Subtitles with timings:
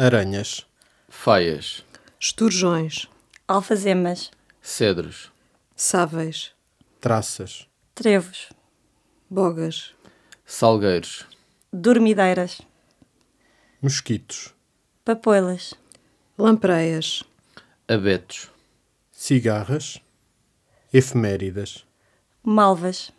[0.00, 0.66] aranhas,
[1.10, 1.84] faias,
[2.18, 3.06] esturjões,
[3.46, 4.30] alfazemas,
[4.62, 5.30] cedros,
[5.76, 6.52] sáveis,
[6.98, 8.48] traças, trevos,
[9.28, 9.94] bogas,
[10.46, 11.26] salgueiros,
[11.70, 12.62] dormideiras,
[13.82, 14.54] mosquitos,
[15.04, 15.74] papoilas,
[16.38, 17.22] lampreias,
[17.86, 18.50] abetos,
[19.12, 20.00] cigarras,
[20.94, 21.84] efeméridas,
[22.42, 23.12] malvas,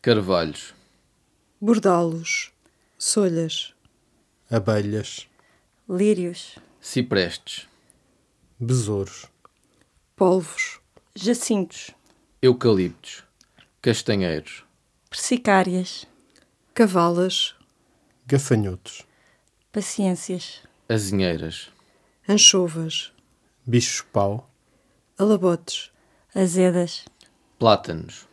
[0.00, 0.74] carvalhos,
[1.60, 2.50] bordalos,
[2.96, 3.74] solhas,
[4.50, 5.28] abelhas,
[5.88, 7.68] lírios, ciprestes,
[8.58, 9.26] besouros,
[10.16, 10.80] polvos,
[11.14, 11.90] jacintos,
[12.40, 13.24] eucaliptos,
[13.80, 14.64] castanheiros,
[15.10, 16.06] persicárias,
[16.72, 17.54] cavalas,
[18.26, 19.04] gafanhotos,
[19.72, 21.70] paciências, azinheiras,
[22.28, 23.12] anchovas,
[23.66, 24.48] bichos-pau,
[25.18, 25.90] alabotes,
[26.34, 27.04] azedas,
[27.58, 28.28] plátanos,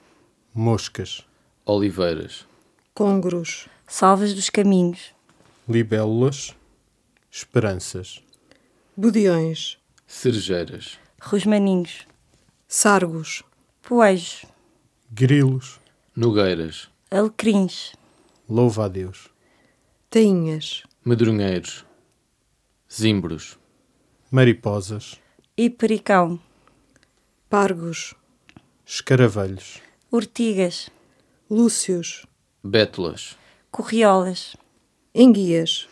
[0.53, 1.25] moscas,
[1.65, 2.45] oliveiras,
[2.93, 5.13] congros, salvas dos caminhos,
[5.67, 6.55] libélulas,
[7.31, 8.23] esperanças,
[8.97, 9.77] budiões,
[10.07, 12.07] cerejeiras, rosmaninhos,
[12.67, 13.43] sargos,
[13.81, 14.45] poejos,
[15.11, 15.79] grilos,
[16.15, 17.93] nogueiras, alecrins,
[18.47, 19.29] louva a Deus,
[20.09, 21.85] tainhas, medronheiros,
[22.91, 23.57] zimbros,
[24.31, 25.19] mariposas,
[25.55, 26.39] hipericão,
[27.49, 28.15] pargos,
[28.85, 30.89] escaravelhos, urtigas,
[31.49, 32.25] lúcios,
[32.63, 33.37] bétulas,
[33.71, 34.55] corriolas,
[35.13, 35.87] enguias,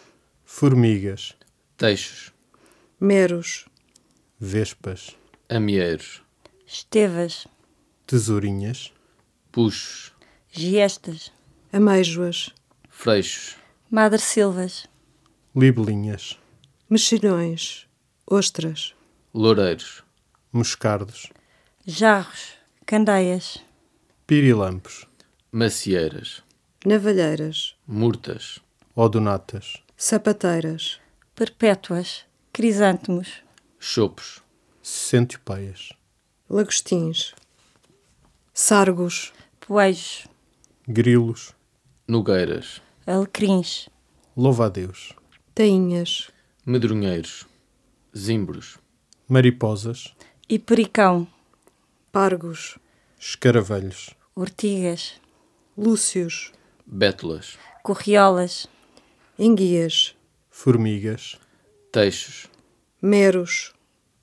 [0.49, 1.35] formigas,
[1.75, 2.33] teixos,
[2.99, 3.65] meros,
[4.39, 5.15] vespas,
[5.49, 6.23] amieiros,
[6.65, 7.45] estevas,
[8.07, 8.93] tesourinhas,
[9.51, 10.13] puxos,
[10.49, 11.33] giestas,
[11.71, 12.49] ameijoas,
[12.89, 13.57] freixos,
[13.91, 14.87] madressilvas,
[15.53, 16.39] libelinhas,
[16.89, 17.85] mexilhões,
[18.25, 18.95] ostras,
[19.33, 20.01] loureiros,
[20.51, 21.27] moscardos,
[21.85, 22.53] jarros,
[22.85, 23.61] candeias,
[24.25, 25.05] pirilampos,
[25.52, 26.41] macieiras,
[26.86, 28.59] navalheiras, murtas,
[28.95, 31.02] odonatas, sapateiras,
[31.33, 33.41] perpétuas, crisântemos,
[33.80, 34.43] chopos,
[34.83, 35.91] centopeias,
[36.47, 37.33] lagostins,
[38.53, 40.27] sargos, poejos,
[40.87, 41.55] grilos,
[42.07, 43.89] nogueiras, alecrins,
[44.36, 45.13] louva a Deus,
[45.55, 46.30] tainhas,
[46.63, 47.47] medronheiros,
[48.15, 48.77] zimbros,
[49.27, 50.15] mariposas,
[50.47, 51.27] hipericão,
[52.11, 52.77] pargos,
[53.19, 55.19] escaravelhos, urtigas,
[55.75, 56.53] lúcios,
[56.86, 58.67] bétulas, corriolas,
[59.39, 60.15] enguias,
[60.49, 61.37] formigas,
[61.92, 62.48] teixos,
[62.99, 63.73] meros,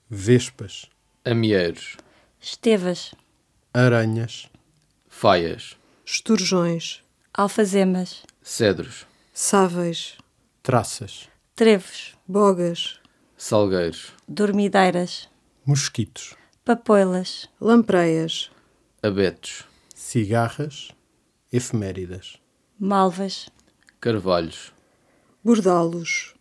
[0.09, 0.89] vespas,
[1.23, 1.95] amieiros,
[2.41, 3.13] estevas,
[3.73, 4.49] aranhas,
[5.07, 7.01] faias, esturjões,
[7.33, 10.17] alfazemas, cedros, sáveis,
[10.61, 12.99] traças, trevos, bogas,
[13.37, 15.29] salgueiros, dormideiras,
[15.65, 18.51] mosquitos, papoilas, lampreias,
[19.01, 19.63] abetos,
[19.95, 20.89] cigarras,
[21.53, 22.37] efeméridas,
[22.77, 23.47] malvas,
[24.01, 24.74] carvalhos,
[25.45, 26.33] bordalos,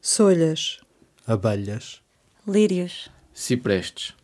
[0.00, 0.80] solhas,
[1.24, 2.02] abelhas,
[2.44, 4.14] lírios, ciprestes,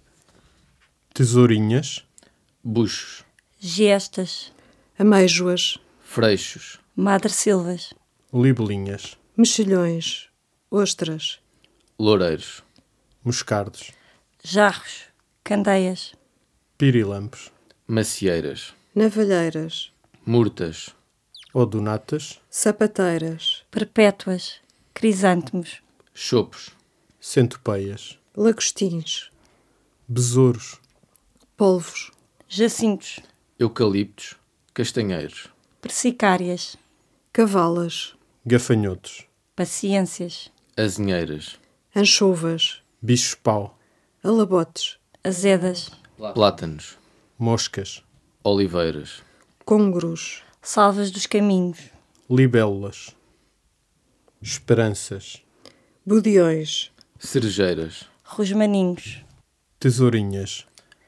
[1.15, 2.05] tesourinhas,
[2.65, 3.25] buchos,
[3.61, 4.53] giestas,
[4.99, 7.95] ameijoas, freixos, madressilvas,
[8.33, 10.29] libelinhas, mexilhões,
[10.69, 11.39] ostras,
[11.97, 12.65] loureiros,
[13.23, 13.93] moscardos,
[14.43, 15.05] jarros,
[15.45, 16.12] candeias,
[16.77, 17.53] pirilampos,
[17.87, 19.93] macieiras, navalheiras,
[20.27, 20.97] murtas,
[21.58, 24.60] odonatas, sapateiras, perpétuas,
[24.94, 25.82] crisântemos,
[26.14, 26.70] chopos,
[27.20, 29.30] centopeias, lagostins,
[30.08, 30.80] besouros,
[31.56, 32.12] polvos,
[32.48, 33.19] jacintos,
[33.58, 34.36] eucaliptos,
[34.72, 35.48] castanheiros,
[35.80, 36.76] persicárias,
[37.32, 38.14] cavalas,
[38.46, 39.26] gafanhotos,
[39.56, 41.58] paciências, azinheiras,
[41.94, 43.76] anchovas, bichos-pau,
[44.22, 45.90] alabotes, azedas,
[46.34, 46.96] plátanos,
[47.36, 48.04] moscas,
[48.44, 49.25] oliveiras,
[49.64, 51.78] congros, salvas dos caminhos,
[52.28, 53.14] libélulas,
[54.42, 55.42] esperanças,
[56.04, 59.25] budiões, cerejeiras, rosmaninhos,
[59.78, 60.66] tesourinhas,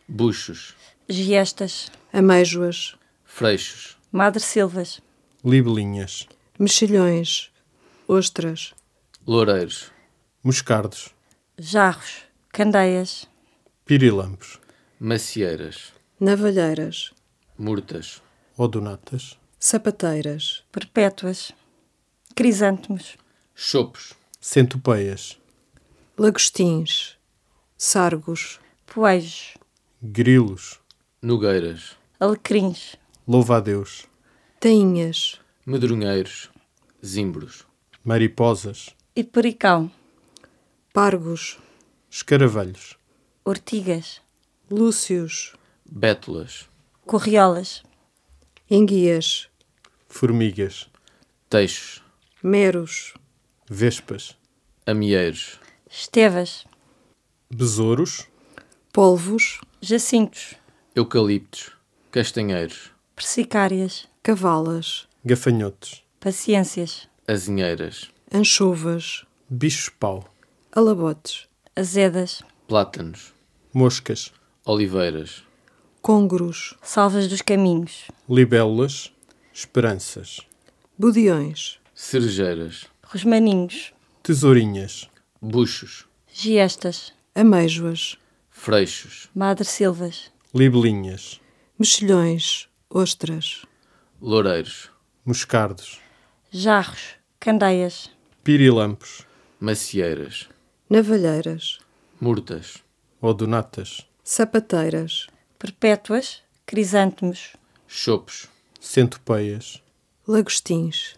[0.09, 0.75] buchos,
[1.09, 5.01] giestas, ameijoas, freixos, madressilvas,
[5.45, 6.27] libelinhas,
[6.59, 7.51] mexilhões,
[8.09, 8.75] ostras,
[9.27, 9.91] loureiros,
[10.43, 11.15] moscardos,
[11.59, 13.29] jarros, candeias,
[13.85, 14.59] pirilampos,
[14.99, 17.13] macieiras, navalheiras,
[17.59, 18.23] murtas,
[18.57, 21.53] odonatas, sapateiras, perpétuas,
[22.35, 23.19] crisântemos,
[23.55, 25.39] chopos, centopeias,
[26.17, 27.19] lagostins,
[27.77, 29.59] sargos, poejos,
[30.03, 30.81] grilos,
[31.21, 32.97] nogueiras, alecrins,
[33.29, 34.07] louva a Deus,
[34.59, 36.51] tainhas, medronheiros,
[37.05, 37.67] zimbros,
[38.03, 39.93] mariposas, hipericão,
[40.91, 41.59] pargos,
[42.11, 42.97] escaravelhos,
[43.45, 44.23] ortigas,
[44.71, 45.55] lúcios,
[45.85, 46.67] bétulas,
[47.05, 47.83] corriolas,
[48.71, 49.50] enguias,
[50.11, 50.91] formigas,
[51.49, 52.03] teixos,
[52.43, 53.15] meros,
[53.71, 54.37] vespas,
[54.91, 55.61] Amieiros.
[55.89, 56.65] Estevas.
[57.49, 58.27] Besouros.
[58.93, 59.61] Polvos.
[59.81, 60.55] Jacintos.
[60.97, 61.71] Eucaliptos.
[62.11, 62.91] Castanheiros.
[63.15, 64.09] Persicárias.
[64.23, 65.07] Cavalas.
[65.25, 66.03] Gafanhotos.
[66.19, 67.09] Paciências.
[67.29, 68.11] Azinheiras.
[68.33, 69.25] Anchovas.
[69.49, 70.25] Bichos-pau.
[70.73, 71.47] Alabotes.
[71.77, 72.43] Azedas.
[72.67, 73.33] Plátanos.
[73.73, 74.33] Moscas.
[74.65, 75.45] Oliveiras.
[76.03, 76.75] Congros.
[76.83, 78.09] Salvas dos caminhos.
[78.29, 79.13] Libélulas.
[79.53, 80.41] Esperanças.
[80.99, 81.79] Budiões.
[81.95, 82.87] Cerejeiras.
[83.03, 83.93] Rosmaninhos.
[84.23, 85.09] Tesourinhas.
[85.41, 86.07] Buchos.
[86.33, 87.13] Giestas.
[87.35, 88.17] Ameijoas.
[88.51, 89.29] Freixos.
[89.35, 90.31] Madressilvas.
[90.55, 91.41] Libelinhas.
[91.79, 92.69] Mexilhões.
[92.89, 93.65] Ostras.
[94.21, 94.91] Loureiros.
[95.25, 96.01] Moscardos.
[96.51, 97.17] Jarros.
[97.39, 98.11] Candeias.
[98.45, 99.27] Pirilampos.
[99.59, 100.49] Macieiras.
[100.89, 101.79] Navalheiras.
[102.21, 102.83] Murtas.
[103.21, 104.07] Odonatas.
[104.23, 105.27] Sapateiras.
[105.59, 106.43] Perpétuas.
[106.67, 107.57] Crisântemos.
[107.89, 108.49] Chopos.
[108.81, 109.83] Centopeias.
[110.27, 111.15] Lagostins.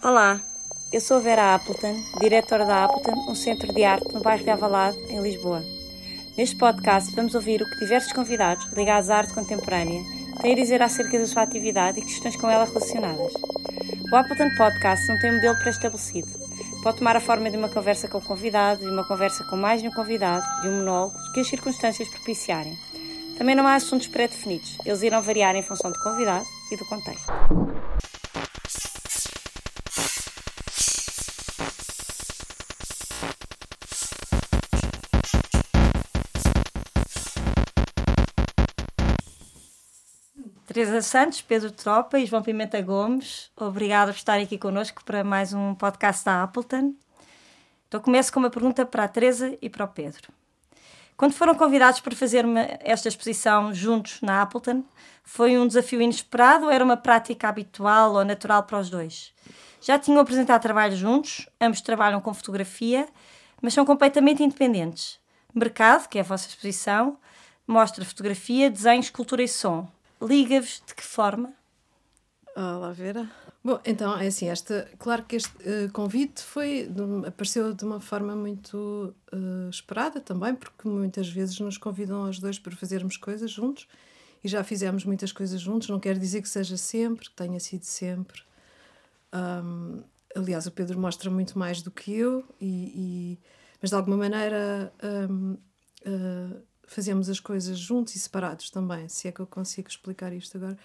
[0.00, 0.40] Olá,
[0.92, 4.96] eu sou Vera Appleton, diretora da Appleton, um centro de arte no bairro de Avalado,
[5.08, 5.60] em Lisboa.
[6.38, 10.00] Neste podcast vamos ouvir o que diversos convidados ligados à arte contemporânea
[10.40, 13.32] têm a dizer acerca da sua atividade e questões com ela relacionadas.
[14.10, 16.28] O Appleton Podcast não tem um modelo pré-estabelecido.
[16.80, 19.82] Pode tomar a forma de uma conversa com o convidado, de uma conversa com mais
[19.82, 22.78] de um convidado, de um monólogo, que as circunstâncias propiciarem.
[23.36, 27.26] Também não há assuntos pré-definidos, eles irão variar em função do convidado e do contexto.
[40.66, 45.52] Teresa Santos, Pedro Tropa e João Pimenta Gomes, obrigada por estarem aqui connosco para mais
[45.52, 46.94] um podcast da Appleton.
[47.88, 50.32] Então começo com uma pergunta para a Teresa e para o Pedro.
[51.16, 52.44] Quando foram convidados para fazer
[52.80, 54.84] esta exposição juntos na Appleton,
[55.24, 59.32] foi um desafio inesperado ou era uma prática habitual ou natural para os dois?
[59.80, 63.08] Já tinham apresentado trabalhos juntos, ambos trabalham com fotografia,
[63.62, 65.18] mas são completamente independentes.
[65.54, 67.16] Mercado, que é a vossa exposição,
[67.66, 69.88] mostra fotografia, desenho, escultura e som.
[70.20, 71.52] Liga-vos de que forma?
[72.54, 73.26] Olá, Vera.
[73.66, 77.98] Bom, então, é assim, esta, claro que este uh, convite foi, de, apareceu de uma
[77.98, 83.50] forma muito uh, esperada também, porque muitas vezes nos convidam aos dois para fazermos coisas
[83.50, 83.88] juntos
[84.44, 87.82] e já fizemos muitas coisas juntos, não quer dizer que seja sempre, que tenha sido
[87.82, 88.40] sempre.
[89.34, 90.00] Um,
[90.36, 93.38] aliás, o Pedro mostra muito mais do que eu, e, e
[93.82, 94.92] mas de alguma maneira
[95.28, 95.54] um,
[96.06, 100.56] uh, fazemos as coisas juntos e separados também, se é que eu consigo explicar isto
[100.56, 100.78] agora.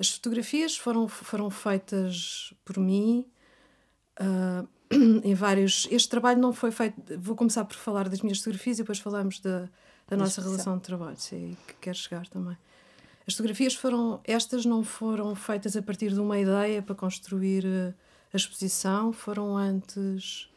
[0.00, 3.26] As fotografias foram, foram feitas por mim
[4.18, 4.66] uh,
[5.22, 5.86] em vários.
[5.90, 6.96] Este trabalho não foi feito.
[7.18, 9.68] Vou começar por falar das minhas fotografias e depois falamos da,
[10.08, 12.56] da nossa relação de trabalho, se é aí que quero chegar também.
[13.26, 14.22] As fotografias foram.
[14.24, 17.94] Estas não foram feitas a partir de uma ideia para construir uh,
[18.32, 20.48] a exposição, foram antes.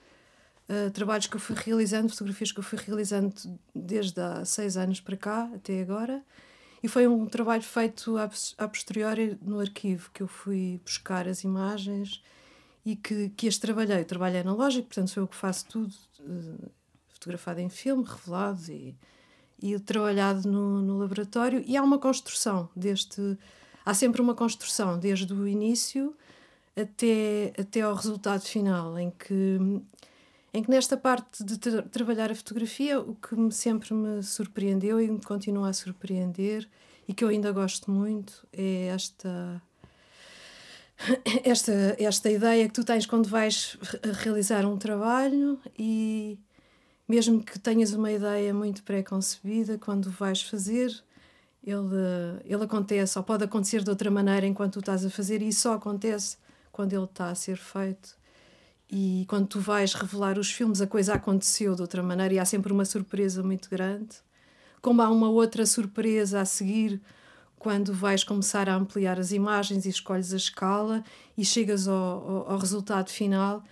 [0.69, 3.34] Uh, trabalhos que eu fui realizando, fotografias que eu fui realizando
[3.75, 6.24] desde há seis anos para cá até agora
[6.83, 12.21] e foi um trabalho feito a, posteriori no arquivo, que eu fui buscar as imagens
[12.85, 14.03] e que, que as trabalhei.
[14.03, 16.69] Trabalho analógico, portanto sou eu que faço tudo, uh,
[17.07, 18.97] fotografado em filme, revelado e,
[19.61, 21.63] e trabalhado no, no laboratório.
[21.66, 23.37] E há uma construção deste.
[23.85, 26.13] Há sempre uma construção, desde o início
[26.75, 29.57] até, até ao resultado final, em que
[30.54, 35.02] em que nesta parte de tra trabalhar a fotografia, o que me, sempre me surpreendeu
[35.02, 36.69] e me continua a surpreender
[37.07, 39.62] e que eu ainda gosto muito é esta
[41.44, 43.78] esta esta ideia que tu tens quando vais
[44.22, 46.38] realizar um trabalho e
[47.07, 51.04] mesmo que tenhas uma ideia muito pré-concebida quando vais fazer
[51.64, 51.95] ele
[52.45, 55.74] ele acontece ou pode acontecer de outra maneira enquanto tu estás a fazer e só
[55.74, 56.38] acontece
[56.72, 58.16] quando ele está a ser feito
[58.95, 62.45] e quando tu vais revelar os filmes, a coisa aconteceu de outra maneira e há
[62.45, 64.18] sempre uma surpresa muito grande.
[64.83, 67.02] Como há uma outra surpresa a seguir
[67.57, 71.04] quando vais começar a ampliar as imagens e escolhes a escala
[71.35, 73.64] e chegas ao, ao, ao resultado final.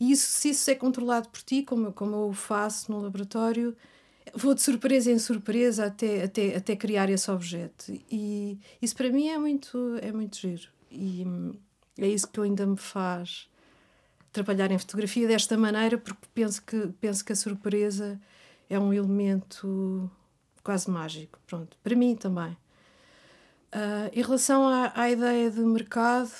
[0.00, 3.76] E isso, se isso é controlado por ti, como, como eu faço no laboratório,
[4.34, 7.92] vou de surpresa em surpresa até, até, até criar esse objeto.
[8.10, 10.68] E isso para mim é muito, é muito giro.
[10.90, 11.26] E
[11.98, 13.49] é isso que ainda me faz
[14.32, 18.20] trabalhar em fotografia desta maneira, porque penso que, penso que a surpresa
[18.68, 20.10] é um elemento
[20.62, 21.38] quase mágico.
[21.46, 22.56] Pronto, para mim também.
[23.72, 26.32] Uh, em relação à, à, ideia de mercado,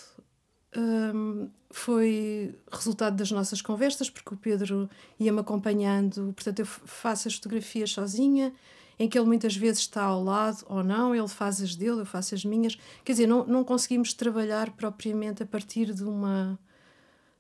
[0.77, 7.35] um, foi resultado das nossas conversas, porque o Pedro ia-me acompanhando, portanto, eu faço as
[7.35, 8.53] fotografias sozinha,
[8.99, 12.07] em que ele muitas vezes está ao lado ou não, ele faz as dele, eu
[12.07, 12.77] faço as minhas.
[13.05, 16.59] Quer dizer, não, não conseguimos trabalhar propriamente a partir de uma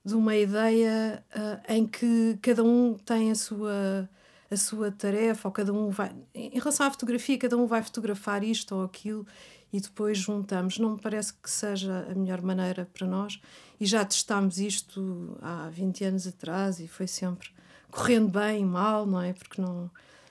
[0.04, 4.08] de uma ideia uh, em que cada um tem a sua
[4.50, 6.12] a sua tarefa, ou cada um vai.
[6.34, 9.24] Em relação à fotografia, cada um vai fotografar isto ou aquilo
[9.72, 10.78] e depois juntamos.
[10.78, 13.40] Não me parece que seja a melhor maneira para nós.
[13.78, 17.50] E já testámos isto há 20 anos atrás e foi sempre
[17.90, 19.32] correndo bem, mal, não é?
[19.32, 19.88] Porque não,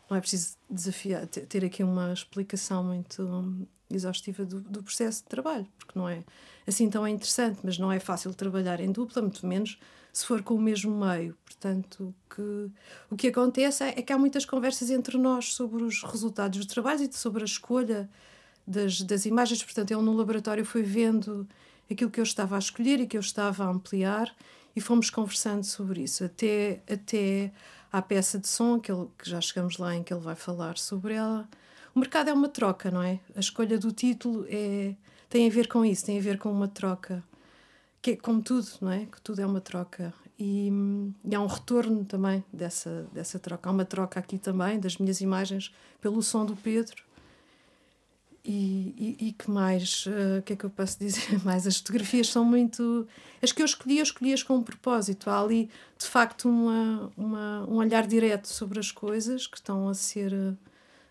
[0.10, 5.68] não é preciso desafiar, ter aqui uma explicação muito exaustiva do, do processo de trabalho,
[5.78, 6.24] porque não é
[6.68, 9.80] assim tão interessante, mas não é fácil trabalhar em dupla, muito menos
[10.12, 11.36] se for com o mesmo meio.
[11.46, 12.72] Portanto, que,
[13.10, 16.68] o que acontece é, é, que há muitas conversas entre nós sobre os resultados dos
[16.68, 18.10] trabalhos e sobre a escolha
[18.66, 19.64] das, das imagens.
[19.64, 21.48] Portanto, ele no laboratório foi vendo
[21.90, 24.34] aquilo que eu estava a escolher e que eu estava a ampliar
[24.76, 27.52] e fomos conversando sobre isso, até, até
[27.92, 30.78] à peça de som, que, ele, que já chegamos lá em que ele vai falar
[30.78, 31.50] sobre ela.
[32.00, 33.20] O mercado é uma troca, não é?
[33.36, 34.96] A escolha do título é,
[35.30, 37.22] tem a ver com isso, tem a ver com uma troca
[38.02, 39.06] que é como tudo, não é?
[39.06, 40.14] Que tudo é uma troca.
[40.40, 40.72] E,
[41.26, 43.68] e, há um retorno também dessa, dessa troca.
[43.68, 47.04] Há uma troca aqui também das minhas imagens pelo som do Pedro.
[48.46, 50.06] E, e, e que mais?
[50.08, 51.68] Eh, o uh, que é que eu posso dizer mais?
[51.68, 53.06] As fotografias são muito.
[53.44, 55.30] As que eu escolhi, eu escolhi-as com um propósito.
[55.30, 59.94] Há ali, de facto, uma, uma, um olhar direto sobre as coisas que estão a
[59.94, 60.32] ser,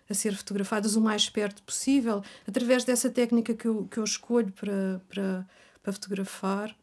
[0.08, 4.52] a ser fotografadas o mais perto possível, através dessa técnica que eu, que eu escolho
[4.52, 5.46] para, para
[5.88, 6.76] para fotografar,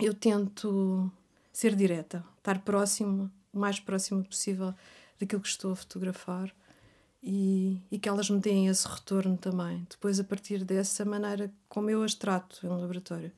[0.00, 1.10] eu tento
[1.52, 4.74] ser direta, estar próximo, o mais próximo possível
[5.20, 6.52] daquilo que estou a fotografar
[7.22, 9.86] e, e que elas me deem esse retorno também.
[9.88, 13.30] Depois, a partir dessa maneira como eu as trato no laboratório,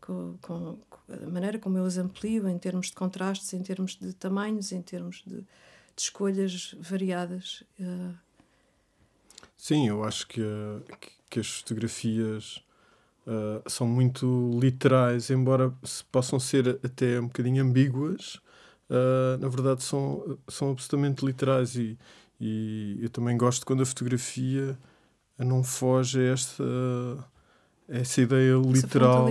[0.00, 4.12] com, com, a maneira como eu as amplio em termos de contrastes, em termos de
[4.14, 5.44] tamanhos, em termos de,
[6.02, 7.62] de escolhas variadas.
[7.78, 8.14] Uh...
[9.56, 10.42] Sim, eu acho que,
[11.30, 12.62] que as fotografias
[13.24, 15.72] Uh, são muito literais, embora
[16.10, 18.40] possam ser até um bocadinho ambíguas,
[18.90, 21.96] uh, na verdade são, são absolutamente literais e,
[22.40, 24.76] e eu também gosto quando a fotografia
[25.38, 26.64] não foge a esta
[27.88, 29.24] a essa ideia Essa literal.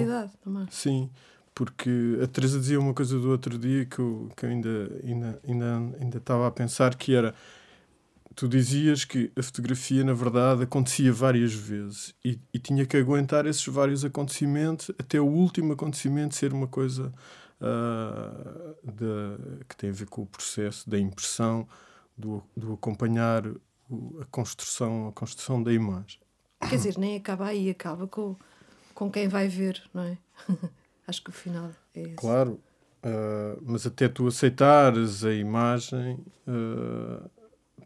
[0.71, 1.09] Sim,
[1.53, 5.39] porque a Teresa dizia uma coisa do outro dia que eu, que eu ainda, ainda,
[5.47, 7.35] ainda, ainda estava a pensar que era
[8.35, 13.45] tu dizias que a fotografia, na verdade, acontecia várias vezes e, e, tinha que aguentar
[13.45, 17.13] esses vários acontecimentos até o último acontecimento ser uma coisa
[17.59, 21.67] uh, de, que tem a ver com o processo da impressão,
[22.17, 23.45] do, do acompanhar
[23.89, 26.19] o, a construção, a construção da imagem.
[26.61, 28.35] Quer dizer, nem acaba aí, acaba com,
[28.93, 30.17] com quem vai ver, não é?
[31.11, 32.15] Acho que o final é esse.
[32.15, 32.51] Claro,
[33.03, 36.17] uh, mas até tu aceitares a imagem.
[36.47, 37.29] Uh,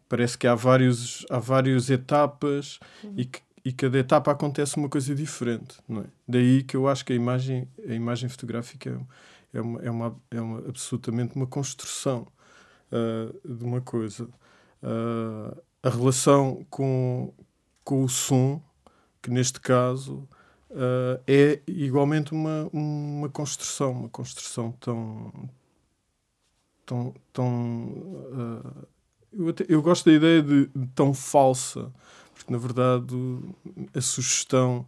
[0.08, 3.14] parece que há, vários, há várias etapas uhum.
[3.16, 6.04] e, que, e cada etapa acontece uma coisa diferente, não é?
[6.28, 9.04] Daí que eu acho que a imagem, a imagem fotográfica
[9.52, 12.28] é, uma, é, uma, é uma, absolutamente uma construção
[12.92, 14.28] uh, de uma coisa.
[15.82, 17.34] A relação com,
[17.82, 18.62] com o som,
[19.20, 20.28] que neste caso
[20.70, 25.32] uh, é igualmente uma, uma construção, uma construção tão,
[26.84, 28.62] tão, tão
[29.32, 31.92] eu, até, eu gosto da ideia de, de, tão falsa,
[32.34, 33.14] porque na verdade
[33.94, 34.86] a sugestão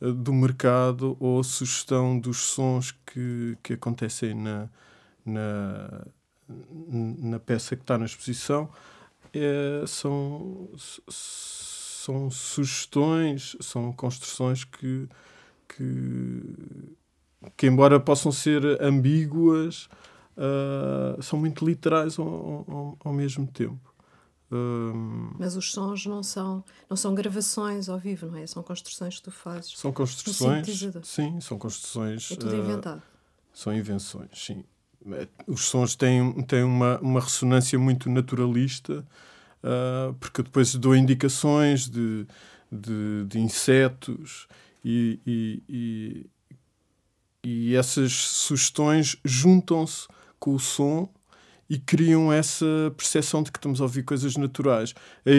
[0.00, 4.68] eh, do mercado ou a sugestão dos sons que, que acontecem na,
[5.24, 6.06] na,
[6.88, 8.70] na peça que está na exposição
[9.32, 10.68] é, são,
[12.00, 15.06] são sugestões, são construções que,
[15.68, 16.96] que,
[17.56, 19.86] que embora possam ser ambíguas,
[20.34, 23.90] uh, são muito literais ao, ao, ao mesmo tempo.
[25.38, 28.46] Mas os sons não são, não são gravações ao vivo, não é?
[28.46, 29.78] São construções que tu fazes.
[29.78, 30.66] São construções.
[31.04, 32.32] Sim, são construções.
[32.32, 32.98] É tudo inventado.
[32.98, 33.02] Uh,
[33.52, 34.64] são invenções, sim.
[35.46, 39.06] Os sons têm, têm uma, uma ressonância muito naturalista,
[39.64, 42.26] uh, porque depois dou indicações de,
[42.70, 44.46] de, de insetos
[44.84, 46.26] e, e, e,
[47.44, 50.06] e essas sugestões juntam-se
[50.38, 51.08] com o som
[51.68, 54.92] e criam essa percepção de que estamos a ouvir coisas naturais.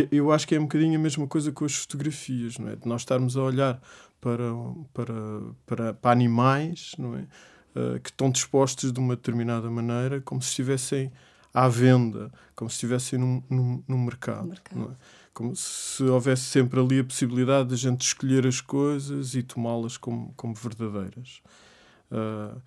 [0.10, 2.76] Eu acho que é um bocadinho a mesma coisa com as fotografias, não é?
[2.78, 3.82] De nós estarmos a olhar
[4.22, 4.46] para,
[4.94, 5.14] para,
[5.66, 7.28] para, para animais, não é?
[7.74, 11.12] Uh, que estão dispostos de uma determinada maneira, como se estivessem
[11.54, 13.20] à venda, como se estivessem
[13.98, 14.48] mercado.
[14.48, 14.92] mercado.
[14.92, 15.22] É?
[15.34, 19.98] Como se houvesse sempre ali a possibilidade de a gente escolher as coisas e tomá-las
[19.98, 21.42] como, como verdadeiras.
[22.12, 22.62] Uh,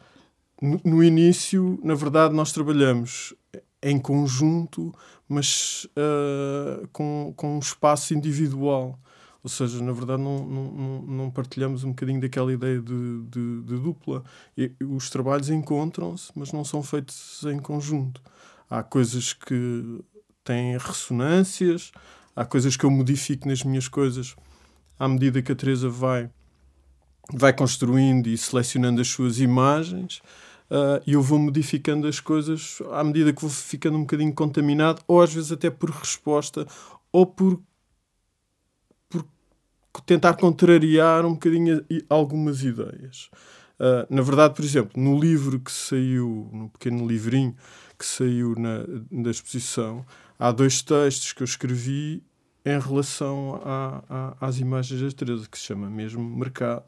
[0.60, 3.34] no, no, início, na verdade, nós trabalhamos
[3.82, 4.94] em conjunto,
[5.28, 8.98] mas uh, com, com um espaço individual.
[9.42, 13.78] Ou seja, na verdade, não, não, não partilhamos um bocadinho daquela ideia de, de, de
[13.78, 14.24] dupla.
[14.56, 18.22] E, os trabalhos encontram-se, mas não são feitos em conjunto.
[18.68, 20.00] Há coisas que
[20.42, 21.92] têm ressonâncias,
[22.34, 24.34] há coisas que eu modifico nas minhas coisas
[24.98, 26.30] à medida que a Teresa vai,
[27.32, 30.22] vai construindo e selecionando as suas imagens.
[30.70, 35.02] Uh, e eu vou modificando as coisas à medida que vou ficando um bocadinho contaminado,
[35.06, 36.66] ou às vezes até por resposta,
[37.12, 37.60] ou por
[40.06, 43.30] tentar contrariar um bocadinho algumas ideias.
[43.78, 47.54] Uh, na verdade, por exemplo, no livro que saiu, no pequeno livrinho
[47.98, 50.04] que saiu na, da exposição,
[50.38, 52.22] há dois textos que eu escrevi
[52.64, 56.84] em relação a, a, às imagens da Teresa, que se chama mesmo Mercado.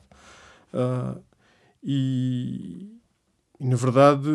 [0.72, 1.22] Uh,
[1.82, 2.90] e,
[3.60, 4.28] e, na verdade,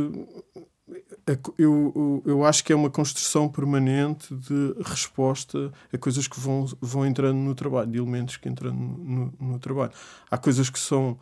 [1.57, 7.05] eu, eu acho que é uma construção permanente de resposta a coisas que vão, vão
[7.05, 9.91] entrando no trabalho, de elementos que entram no, no, trabalho.
[10.29, 11.19] Há coisas que são.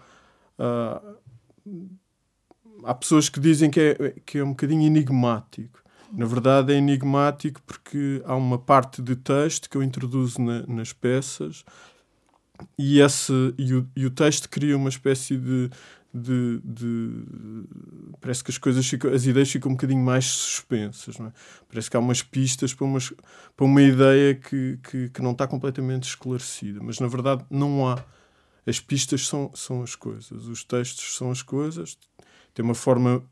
[0.57, 1.97] Uh,
[2.83, 5.79] há pessoas que dizem que é, que é um bocadinho enigmático.
[6.11, 10.91] Na verdade, é enigmático porque há uma parte de texto que eu introduzo na, nas
[10.91, 11.63] peças
[12.77, 15.69] e, esse, e, o, e o texto cria uma espécie de,
[16.13, 17.23] de, de,
[18.19, 21.31] parece que as coisas ficam, as ideias ficam um bocadinho mais suspensas não é?
[21.69, 23.13] parece que há umas pistas para, umas,
[23.55, 28.03] para uma ideia que, que, que, não está completamente esclarecida mas na verdade não há
[28.65, 31.97] as pistas são, são as coisas os textos são as coisas
[32.53, 33.23] tem uma forma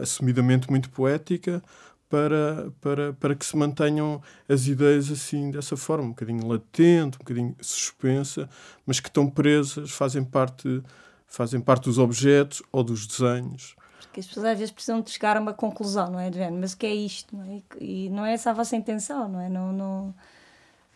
[0.00, 1.62] assumidamente muito poética
[2.08, 7.18] para, para, para que se mantenham as ideias assim dessa forma, um bocadinho latente, um
[7.18, 8.48] bocadinho suspensa,
[8.84, 10.82] mas que estão presas, fazem parte
[11.26, 13.74] fazem parte dos objetos ou dos desenhos.
[14.00, 16.30] Porque as pessoas às vezes precisam de chegar a uma conclusão, não é?
[16.50, 17.36] Mas o que é isto?
[17.36, 17.62] Não é?
[17.80, 19.48] E não é essa a vossa intenção, não é?
[19.48, 20.14] Não, não,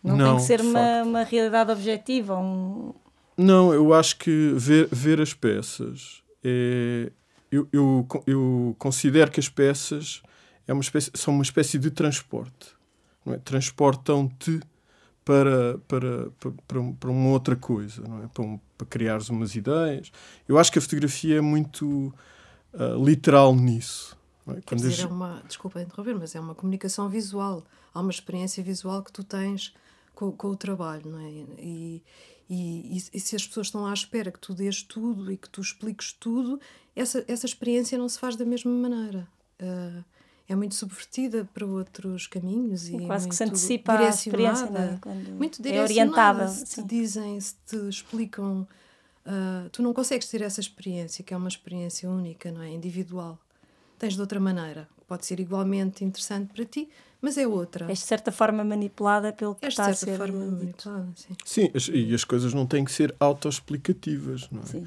[0.03, 2.39] não, não tem que ser uma, uma realidade objetiva.
[2.39, 2.95] Um...
[3.37, 7.13] Não, eu acho que ver, ver as peças é.
[7.51, 10.23] Eu, eu, eu considero que as peças
[10.67, 12.75] é uma espécie, são uma espécie de transporte.
[13.27, 13.37] É?
[13.39, 14.61] Transportam-te
[15.25, 16.31] para, para,
[16.67, 18.29] para, para uma outra coisa, não é?
[18.29, 20.11] para, um, para criares umas ideias.
[20.49, 22.15] Eu acho que a fotografia é muito
[22.73, 24.17] uh, literal nisso.
[24.49, 24.61] É?
[24.63, 27.65] Quer dizer, é uma, desculpa interromper, mas é uma comunicação visual.
[27.93, 29.75] Há uma experiência visual que tu tens
[30.15, 31.31] com, com o trabalho, não é?
[31.59, 32.03] E,
[32.53, 35.61] e, e, se as pessoas estão à espera que tu dês tudo e que tu
[35.61, 36.61] expliques tudo,
[36.97, 39.29] essa, essa experiência não se faz da mesma maneira.
[39.63, 40.05] Uh,
[40.49, 44.99] é muito subvertida para outros caminhos e quase que se antecipa a experiência, é?
[45.01, 46.49] Quando muito é orientada.
[46.49, 48.67] Se te dizem, se te explicam,
[49.25, 52.71] uh, tu não consegues ter essa experiência, que é uma experiência única, não é?
[52.71, 53.39] Individual.
[53.97, 54.89] Tens de outra maneira.
[55.11, 56.89] Pode ser igualmente interessante para ti,
[57.21, 57.87] mas é outra.
[57.91, 59.93] És de certa forma manipulada pelo que está a ser.
[59.93, 61.35] de certa forma manipulada, sim.
[61.45, 64.67] Sim, e as coisas não têm que ser autoexplicativas, não é?
[64.67, 64.87] Sim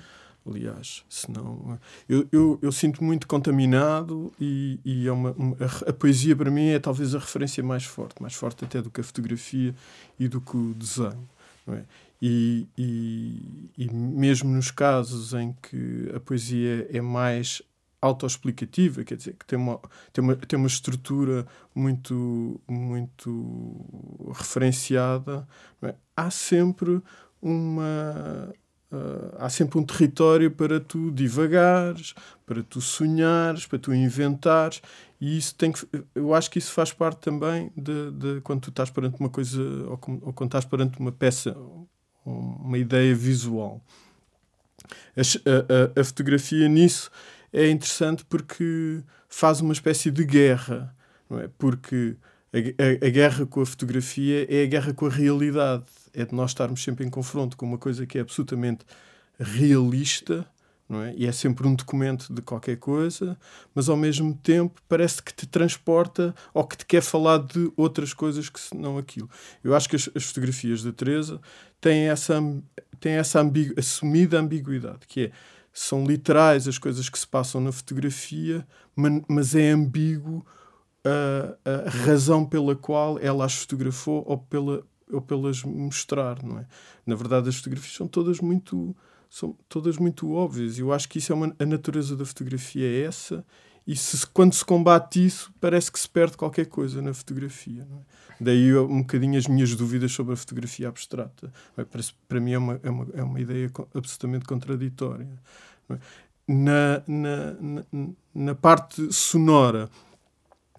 [0.50, 1.04] aliás.
[1.10, 6.36] Senão, eu, eu, eu sinto muito contaminado e, e é uma, uma a, a, poesia
[6.36, 9.74] para mim é talvez a referência mais forte, mais forte até do que a fotografia
[10.20, 11.30] e do que o desenho.
[11.68, 11.84] É?
[12.22, 17.62] E, e, e mesmo nos casos em que a poesia é mais
[18.04, 19.80] autoexplicativa, quer dizer, que tem uma,
[20.12, 25.48] tem uma, tem uma estrutura muito, muito referenciada,
[25.82, 25.96] é?
[26.16, 27.02] há sempre
[27.42, 28.54] uma,
[28.94, 32.14] Uh, há sempre um território para tu divagares,
[32.46, 34.84] para tu sonhares, para tu inventares,
[35.20, 38.70] e isso tem que, eu acho que isso faz parte também de, de quando tu
[38.70, 41.58] estás perante uma coisa, ou, ou quando estás perante uma peça,
[42.24, 43.82] uma ideia visual.
[45.18, 47.10] A, a, a, fotografia nisso
[47.54, 50.94] é interessante porque faz uma espécie de guerra,
[51.30, 51.48] não é?
[51.58, 52.18] Porque
[52.52, 56.34] a, a, a guerra com a fotografia é a guerra com a realidade é de
[56.36, 58.86] nós estarmos sempre em confronto com uma coisa que é absolutamente
[59.40, 60.46] realista,
[60.88, 61.14] não é?
[61.18, 63.38] E é sempre um documento de qualquer coisa,
[63.74, 68.14] mas ao mesmo tempo parece que te transporta ou que te quer falar de outras
[68.14, 69.30] coisas que não aquilo.
[69.64, 71.42] Eu acho que as, as fotografias da Teresa
[71.82, 72.40] têm essa,
[73.00, 75.32] têm essa ambigu assumida ambiguidade, que é
[75.74, 78.66] são literais as coisas que se passam na fotografia,
[79.28, 80.46] mas é ambíguo
[81.04, 86.68] a, a razão pela qual ela as fotografou ou pela, ou pelas mostrar, não é?
[87.06, 88.96] Na verdade, as fotografias são todas muito
[89.30, 90.78] são todas muito óbvias.
[90.78, 93.44] Eu acho que isso é uma, a natureza da fotografia é essa.
[93.86, 97.82] E se, quando se combate isso, parece que se perde qualquer coisa na fotografia.
[97.82, 98.44] É?
[98.44, 101.52] Daí um bocadinho as minhas dúvidas sobre a fotografia abstrata.
[101.78, 101.84] É?
[101.84, 105.28] Parece, para mim é uma, é, uma, é uma ideia absolutamente contraditória.
[105.90, 105.98] É?
[106.48, 109.90] Na, na, na, na parte sonora,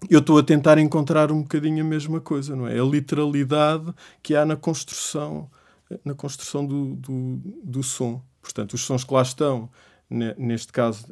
[0.09, 2.79] eu estou a tentar encontrar um bocadinho a mesma coisa, não é?
[2.79, 5.49] A literalidade que há na construção
[6.03, 8.21] na construção do, do, do som.
[8.41, 9.69] Portanto, os sons que lá estão,
[10.09, 11.05] neste caso,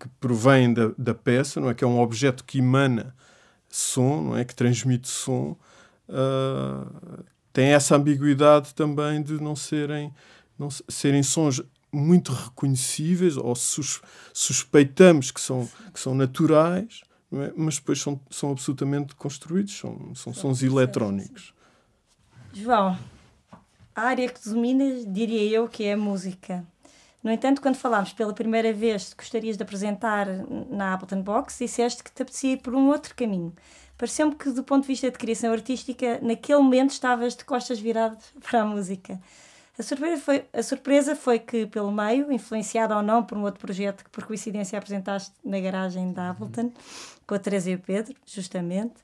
[0.00, 1.74] que provém da, da peça, não é?
[1.74, 3.14] Que é um objeto que emana
[3.68, 4.44] som, não é?
[4.44, 5.56] Que transmite som,
[6.08, 10.12] uh, tem essa ambiguidade também de não serem,
[10.58, 14.00] não serem sons muito reconhecíveis ou sus,
[14.32, 17.52] suspeitamos que são, que são naturais, é?
[17.56, 21.52] mas depois são, são absolutamente construídos, são, são sons eletrónicos.
[22.52, 22.98] João,
[23.94, 26.64] a área que dominas, diria eu, que é a música.
[27.22, 30.26] No entanto, quando falámos pela primeira vez que gostarias de apresentar
[30.70, 33.52] na Appleton Box, disseste que te apetecia ir por um outro caminho.
[33.98, 38.16] Pareceu-me que, do ponto de vista de criação artística, naquele momento estavas de costas virado
[38.40, 39.20] para a música.
[39.78, 43.60] A surpresa, foi, a surpresa foi que, pelo meio, influenciado ou não por um outro
[43.60, 46.72] projeto que por coincidência apresentaste na garagem da Appleton,
[47.26, 48.94] com a Teresa e o Pedro, justamente,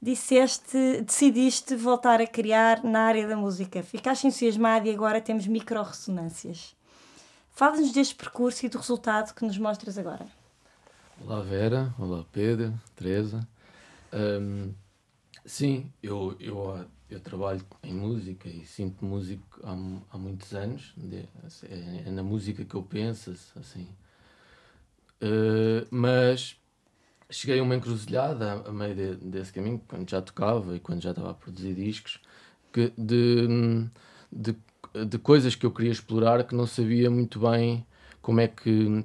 [0.00, 3.82] disseste, decidiste voltar a criar na área da música.
[3.82, 6.79] Ficaste entusiasmado e agora temos micro-ressonâncias.
[7.60, 10.26] Fala-nos deste percurso e do resultado que nos mostras agora.
[11.20, 13.46] Olá Vera, olá Pedro, Teresa.
[14.14, 14.72] Um,
[15.44, 19.72] sim, eu, eu, eu trabalho em música e sinto músico há,
[20.10, 20.94] há muitos anos.
[21.68, 23.86] É, é, na música que eu penso, assim.
[25.20, 26.56] Uh, mas
[27.28, 31.10] cheguei a uma encruzilhada a meio de, desse caminho, quando já tocava e quando já
[31.10, 32.22] estava a produzir discos,
[32.72, 33.46] que de,
[34.32, 34.56] de
[34.94, 37.84] de coisas que eu queria explorar que não sabia muito bem
[38.20, 39.04] como é que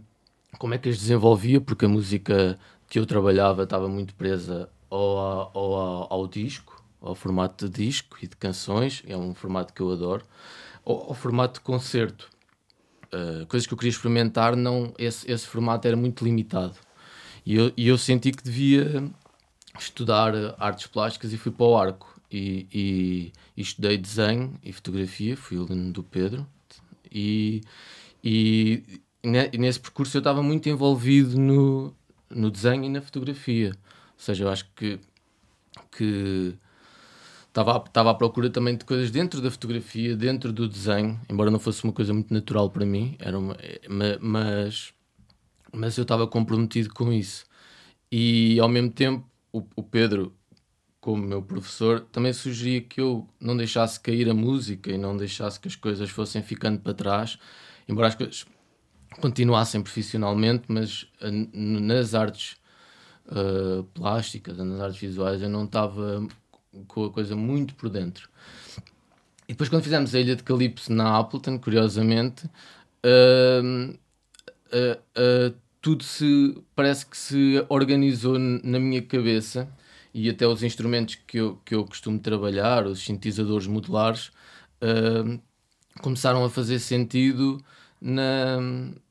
[0.58, 2.58] como é que as desenvolvia porque a música
[2.90, 8.18] que eu trabalhava estava muito presa ao, ao, ao, ao disco ao formato de disco
[8.22, 9.04] e de canções.
[9.08, 10.26] É um formato que eu adoro.
[10.84, 12.30] Ao, ao formato de concerto.
[13.14, 16.76] Uh, coisas que eu queria experimentar não esse, esse formato era muito limitado.
[17.46, 19.08] E eu, e eu senti que devia
[19.80, 25.38] estudar artes plásticas e fui para o arco e, e, e estudei desenho e fotografia,
[25.38, 26.48] fui aluno do Pedro
[27.12, 27.62] e,
[28.24, 28.84] e,
[29.24, 31.96] e nesse percurso eu estava muito envolvido no,
[32.30, 33.70] no desenho e na fotografia.
[33.70, 35.00] Ou seja, eu acho que,
[35.92, 36.56] que
[37.48, 41.60] estava, estava à procura também de coisas dentro da fotografia, dentro do desenho, embora não
[41.60, 43.56] fosse uma coisa muito natural para mim, era uma,
[44.20, 44.94] mas,
[45.72, 47.46] mas eu estava comprometido com isso.
[48.12, 50.34] E ao mesmo tempo, o, o Pedro
[51.06, 55.60] como meu professor, também sugeria que eu não deixasse cair a música e não deixasse
[55.60, 57.38] que as coisas fossem ficando para trás,
[57.88, 58.44] embora as coisas
[59.22, 62.58] continuassem profissionalmente, mas uh, nas artes
[63.28, 66.28] uh, plásticas, nas artes visuais, eu não estava
[66.88, 68.28] com a coisa muito por dentro.
[69.48, 72.48] E depois, quando fizemos a Ilha de Calypso na Appleton, curiosamente,
[73.06, 73.96] uh,
[75.80, 79.70] tudo se parece que se organizou na minha cabeça
[80.16, 84.32] e até os instrumentos que eu, que eu costumo trabalhar, os sintetizadores modulares,
[84.82, 85.38] uh,
[86.02, 87.62] começaram a fazer sentido
[88.00, 88.62] na,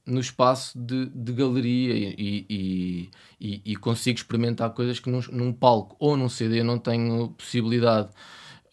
[0.07, 5.53] no espaço de, de galeria e, e, e, e, consigo experimentar coisas que num, num,
[5.53, 8.09] palco ou num CD não tenho possibilidade.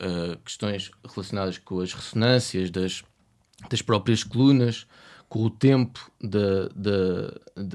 [0.02, 3.04] Uh, questões relacionadas com as ressonâncias das,
[3.70, 4.88] das próprias colunas,
[5.32, 7.32] com o tempo da, da,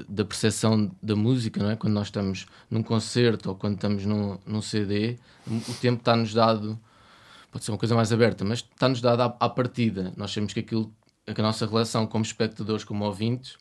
[0.07, 1.75] da percepção da música, não é?
[1.75, 5.17] Quando nós estamos num concerto ou quando estamos num, num CD,
[5.47, 6.79] o tempo está-nos dado,
[7.51, 10.13] pode ser uma coisa mais aberta, mas está-nos dado à, à, partida.
[10.15, 10.93] Nós sabemos que aquilo,
[11.25, 13.57] que a nossa relação como espectadores, como ouvintes,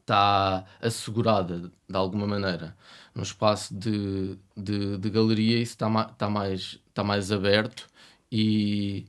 [0.00, 2.76] está assegurada de alguma maneira.
[3.14, 7.86] No espaço de, de, de galeria, isso está, ma, está, mais, está mais aberto
[8.30, 9.06] e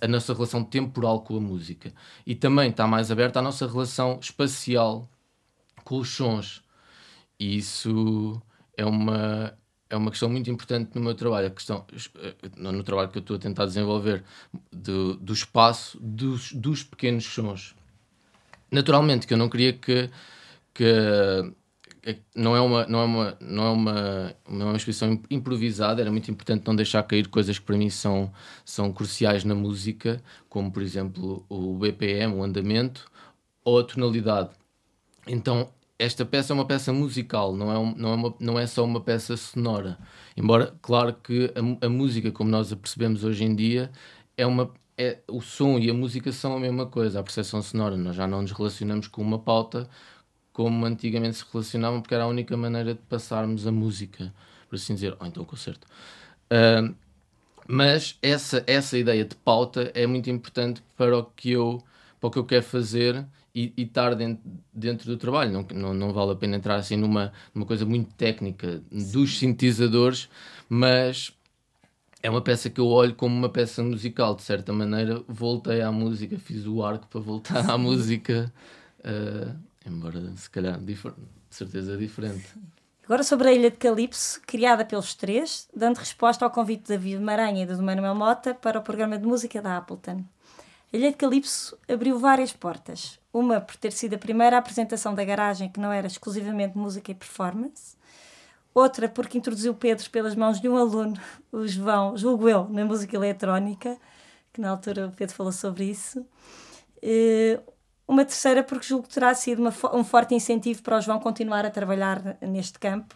[0.00, 1.92] a nossa relação temporal com a música.
[2.26, 5.08] E também está mais aberta a nossa relação espacial
[5.84, 6.62] com os sons.
[7.38, 8.40] E isso
[8.76, 9.56] é uma,
[9.88, 11.86] é uma questão muito importante no meu trabalho, a questão,
[12.56, 14.22] no trabalho que eu estou a tentar desenvolver,
[14.70, 17.74] do, do espaço dos, dos pequenos sons.
[18.70, 20.10] Naturalmente que eu não queria que,
[20.74, 21.54] que
[22.34, 26.10] não é uma não é uma não é uma, não é uma exposição improvisada era
[26.10, 28.32] muito importante não deixar cair coisas que para mim são
[28.64, 33.10] são cruciais na música como por exemplo o BPM o andamento
[33.64, 34.50] ou a tonalidade.
[35.26, 38.66] Então esta peça é uma peça musical não é um, não é uma, não é
[38.66, 39.98] só uma peça sonora.
[40.36, 43.90] Embora claro que a, a música como nós a percebemos hoje em dia
[44.36, 47.96] é uma é, o som e a música são a mesma coisa a percepção sonora.
[47.96, 49.88] Nós já não nos relacionamos com uma pauta
[50.60, 54.30] como antigamente se relacionavam, porque era a única maneira de passarmos a música,
[54.68, 55.86] por assim dizer, ou então o concerto.
[56.52, 56.94] Uh,
[57.66, 61.82] mas essa, essa ideia de pauta é muito importante para o que eu,
[62.20, 65.50] para o que eu quero fazer e, e estar dentro, dentro do trabalho.
[65.50, 70.28] Não, não, não vale a pena entrar assim numa, numa coisa muito técnica dos sintetizadores,
[70.68, 71.32] mas
[72.22, 75.24] é uma peça que eu olho como uma peça musical, de certa maneira.
[75.26, 78.52] Voltei à música, fiz o arco para voltar à música,
[78.98, 80.96] uh, embora se calhar de
[81.48, 82.48] certeza diferente.
[83.04, 87.20] Agora sobre a Ilha de Calipso, criada pelos três, dando resposta ao convite de David
[87.20, 90.24] Maranha e do Manuel Mota para o programa de música da Appleton.
[90.92, 93.18] A Ilha de Calipso abriu várias portas.
[93.32, 97.14] Uma por ter sido a primeira apresentação da garagem que não era exclusivamente música e
[97.14, 97.96] performance,
[98.72, 103.16] outra porque introduziu Pedro pelas mãos de um aluno, o João, julgo eu, na música
[103.16, 103.98] eletrónica,
[104.52, 106.24] que na altura o Pedro falou sobre isso.
[107.02, 107.60] Eh,
[108.10, 111.64] uma terceira porque julgo que terá sido uma, um forte incentivo para o João continuar
[111.64, 113.14] a trabalhar neste campo.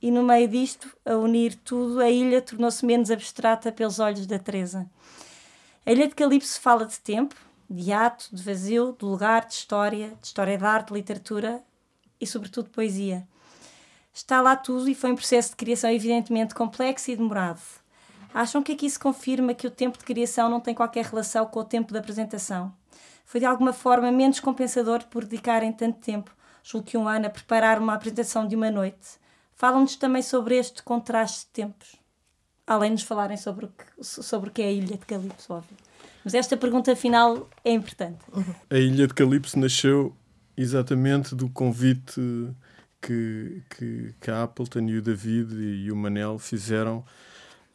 [0.00, 4.38] E no meio disto, a unir tudo, a ilha tornou-se menos abstrata pelos olhos da
[4.38, 4.88] Teresa.
[5.84, 7.34] A Ilha de Calipso fala de tempo,
[7.68, 11.62] de ato, de vazio, de lugar, de história, de história de arte, de literatura
[12.18, 13.28] e, sobretudo, poesia.
[14.10, 17.60] Está lá tudo e foi um processo de criação evidentemente complexo e demorado.
[18.32, 21.60] Acham que aqui se confirma que o tempo de criação não tem qualquer relação com
[21.60, 22.79] o tempo de apresentação?
[23.30, 27.30] Foi de alguma forma menos compensador por dedicarem tanto tempo, julgo que um ano, a
[27.30, 29.20] preparar uma apresentação de uma noite.
[29.54, 31.94] Falam-nos também sobre este contraste de tempos,
[32.66, 35.52] além de nos falarem sobre o que, sobre o que é a Ilha de Calipso,
[35.52, 35.76] óbvio.
[36.24, 38.18] Mas esta pergunta final é importante.
[38.68, 40.12] A Ilha de Calipso nasceu
[40.56, 42.20] exatamente do convite
[43.00, 47.04] que, que, que a Appleton e o David e o Manel fizeram.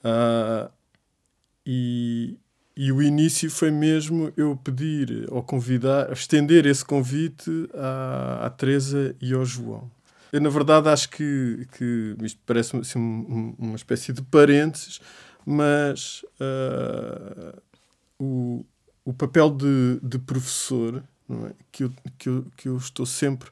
[0.04, 0.70] Uh,
[1.66, 2.38] e,
[2.78, 9.16] e o início foi mesmo eu pedir ou convidar, estender esse convite à, à Teresa
[9.22, 9.90] e ao João.
[10.32, 15.00] Eu, na verdade, acho que, que isto parece assim, um, uma espécie de parênteses,
[15.46, 17.62] mas uh,
[18.20, 18.66] o,
[19.06, 21.54] o papel de, de professor é?
[21.72, 23.50] que, eu, que, eu, que eu estou sempre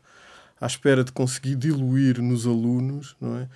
[0.59, 3.49] à espera de conseguir diluir nos alunos, não é?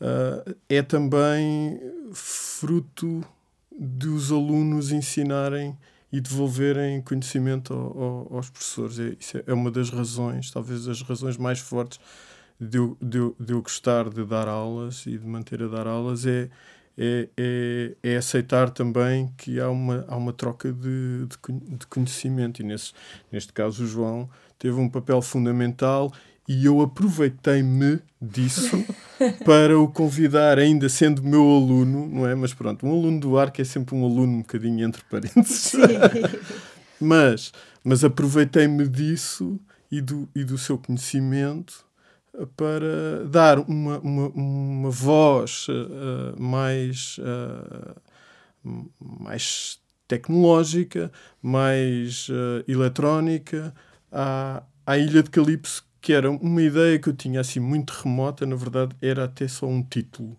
[0.00, 1.80] Uh, é também
[2.12, 3.24] fruto
[3.78, 5.76] dos alunos ensinarem
[6.10, 8.98] e devolverem conhecimento ao, ao, aos professores.
[8.98, 12.00] É, isso é uma das razões, talvez as razões mais fortes
[12.60, 15.86] de eu, de, eu, de eu gostar de dar aulas e de manter a dar
[15.86, 16.48] aulas é,
[16.96, 22.60] é, é, é aceitar também que há uma, há uma troca de, de, de conhecimento.
[22.60, 22.92] E nesse,
[23.30, 26.12] neste caso, o João teve um papel fundamental
[26.48, 28.82] e eu aproveitei-me disso
[29.44, 32.34] para o convidar, ainda sendo meu aluno, não é?
[32.34, 35.74] Mas pronto, um aluno do arco é sempre um aluno um bocadinho entre parênteses.
[36.98, 37.52] mas,
[37.84, 39.60] mas aproveitei-me disso
[39.92, 41.86] e do, e do seu conhecimento
[42.56, 53.74] para dar uma, uma, uma voz uh, mais, uh, mais tecnológica, mais uh, eletrónica
[54.10, 58.46] à, à Ilha de Calipso, que era uma ideia que eu tinha assim muito remota,
[58.46, 60.36] na verdade era até só um título.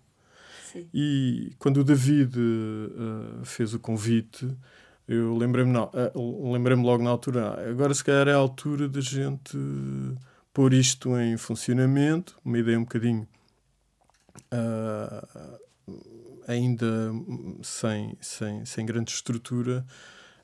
[0.72, 0.88] Sim.
[0.94, 4.48] E quando o David uh, fez o convite,
[5.08, 9.00] eu lembrei-me uh, lembrei logo na altura, ah, agora se calhar é a altura da
[9.00, 9.58] gente
[10.52, 13.26] pôr isto em funcionamento, uma ideia um bocadinho
[14.52, 15.58] uh,
[16.46, 17.12] ainda
[17.62, 19.84] sem, sem, sem grande estrutura,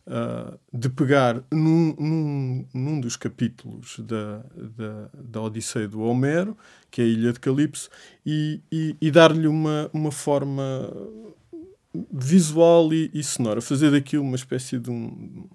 [0.06, 4.38] uh, de pegar num, num, num, dos capítulos da,
[4.76, 6.56] da, da Odisseia do Homero,
[6.90, 7.90] que é a Ilha de Calipso,
[8.24, 10.62] e, e, e dar-lhe uma, uma forma
[12.12, 15.48] visual e, e, sonora, fazer daquilo uma espécie de um.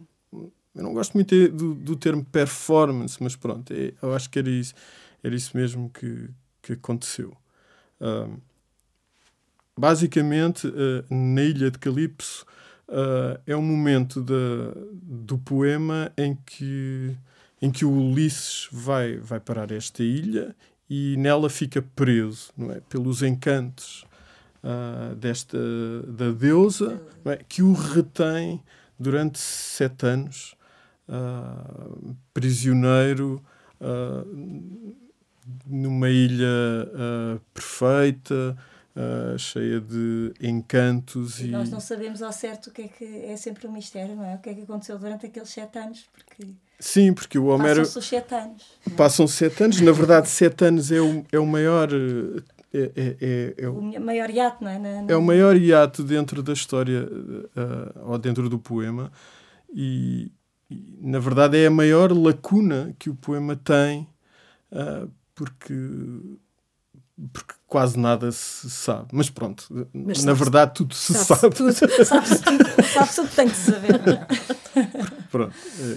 [0.73, 4.49] Eu não gosto muito do, do termo performance, mas pronto, é, eu acho que era
[4.49, 4.73] isso,
[5.21, 6.29] era isso mesmo que,
[6.61, 7.35] que aconteceu.
[7.99, 8.39] Uh,
[9.77, 12.45] basicamente, uh, na Ilha de Calipso,
[12.91, 14.34] uh, é um momento de,
[15.01, 17.15] do poema em que,
[17.62, 20.56] em que o Ulisses vai, vai parar esta ilha
[20.89, 22.82] e nela fica preso não é?
[22.82, 24.06] pelos encantos
[24.63, 25.58] uh, desta,
[26.08, 27.38] da deusa é?
[27.47, 28.62] que o retém
[28.99, 30.56] durante sete anos
[31.08, 33.41] uh, prisioneiro
[35.65, 36.38] numa ilha
[37.51, 38.56] perfeita
[38.95, 41.39] uh, cheia de encantos.
[41.39, 44.15] E, e, nós não sabemos ao certo o que é que é sempre um mistério,
[44.15, 44.36] não é?
[44.36, 46.49] O que é que aconteceu durante aqueles sete anos, porque.
[46.80, 47.82] Sim, porque o Homero.
[47.82, 48.63] Passam-se sete anos.
[48.97, 51.89] Passam sete anos, na verdade, sete anos é o, é o maior.
[52.73, 54.80] É, é, é, é o, o, maior hiato, não é?
[54.80, 55.12] Na, na...
[55.12, 59.12] É o maior hiato dentro da história uh, ou dentro do poema,
[59.73, 60.32] e,
[60.69, 64.08] e, na verdade é a maior lacuna que o poema tem,
[64.71, 65.73] uh, porque
[67.31, 69.07] porque quase nada se sabe.
[69.12, 71.41] Mas pronto, Mas na verdade tudo se sabe.
[71.41, 71.55] sabe.
[71.55, 71.73] Tudo.
[71.73, 73.99] Sabe-se tudo, sabe tudo que tem que se saber.
[75.29, 75.55] pronto,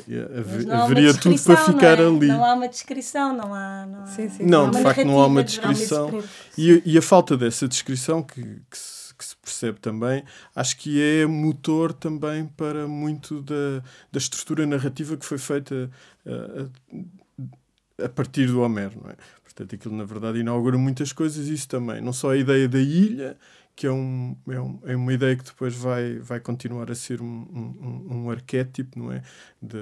[0.09, 2.17] é, é, haveria tudo para ficar não é?
[2.17, 2.27] ali.
[2.27, 3.87] Não há uma descrição, não há.
[3.87, 4.45] Não, há, sim, sim.
[4.45, 6.23] não, não de facto não há uma descrição.
[6.59, 10.23] E, e, a falta dessa descrição que, que, se, que se percebe também,
[10.55, 13.83] acho que é motor também para muito da,
[14.13, 15.91] da estrutura narrativa que foi feita
[16.27, 19.01] a, a partir do Homero.
[19.03, 19.15] Não é?
[19.55, 22.01] Portanto, aquilo na verdade inaugura muitas coisas, isso também.
[22.01, 23.39] Não só a ideia da ilha,
[23.77, 27.21] que é, um, é, um, é uma ideia que depois vai, vai continuar a ser
[27.23, 29.23] um, um, um arquétipo, não é?
[29.63, 29.79] De,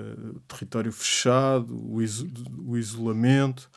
[0.49, 2.31] território fechado, o, iso,
[2.67, 3.71] o isolamento.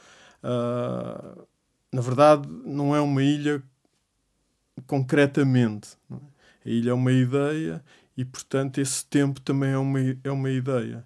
[0.44, 1.46] Uh,
[1.92, 3.64] na verdade, não é uma ilha
[4.88, 5.98] concretamente.
[6.12, 6.16] É?
[6.66, 7.84] A ilha é uma ideia
[8.18, 11.06] e, portanto, esse tempo também é uma, é uma ideia.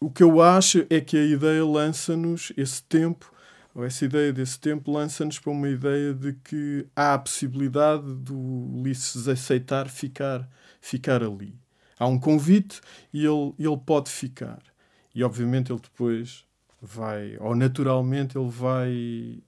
[0.00, 3.32] O que eu acho é que a ideia lança-nos esse tempo,
[3.78, 8.36] ou essa ideia desse tempo, lança-nos para uma ideia de que há a possibilidade do
[8.36, 11.54] Ulisses aceitar ficar, ficar ali.
[11.96, 12.80] Há um convite
[13.12, 14.58] e ele, ele pode ficar.
[15.14, 16.44] E, obviamente, ele depois
[16.82, 19.40] vai, ou naturalmente, ele vai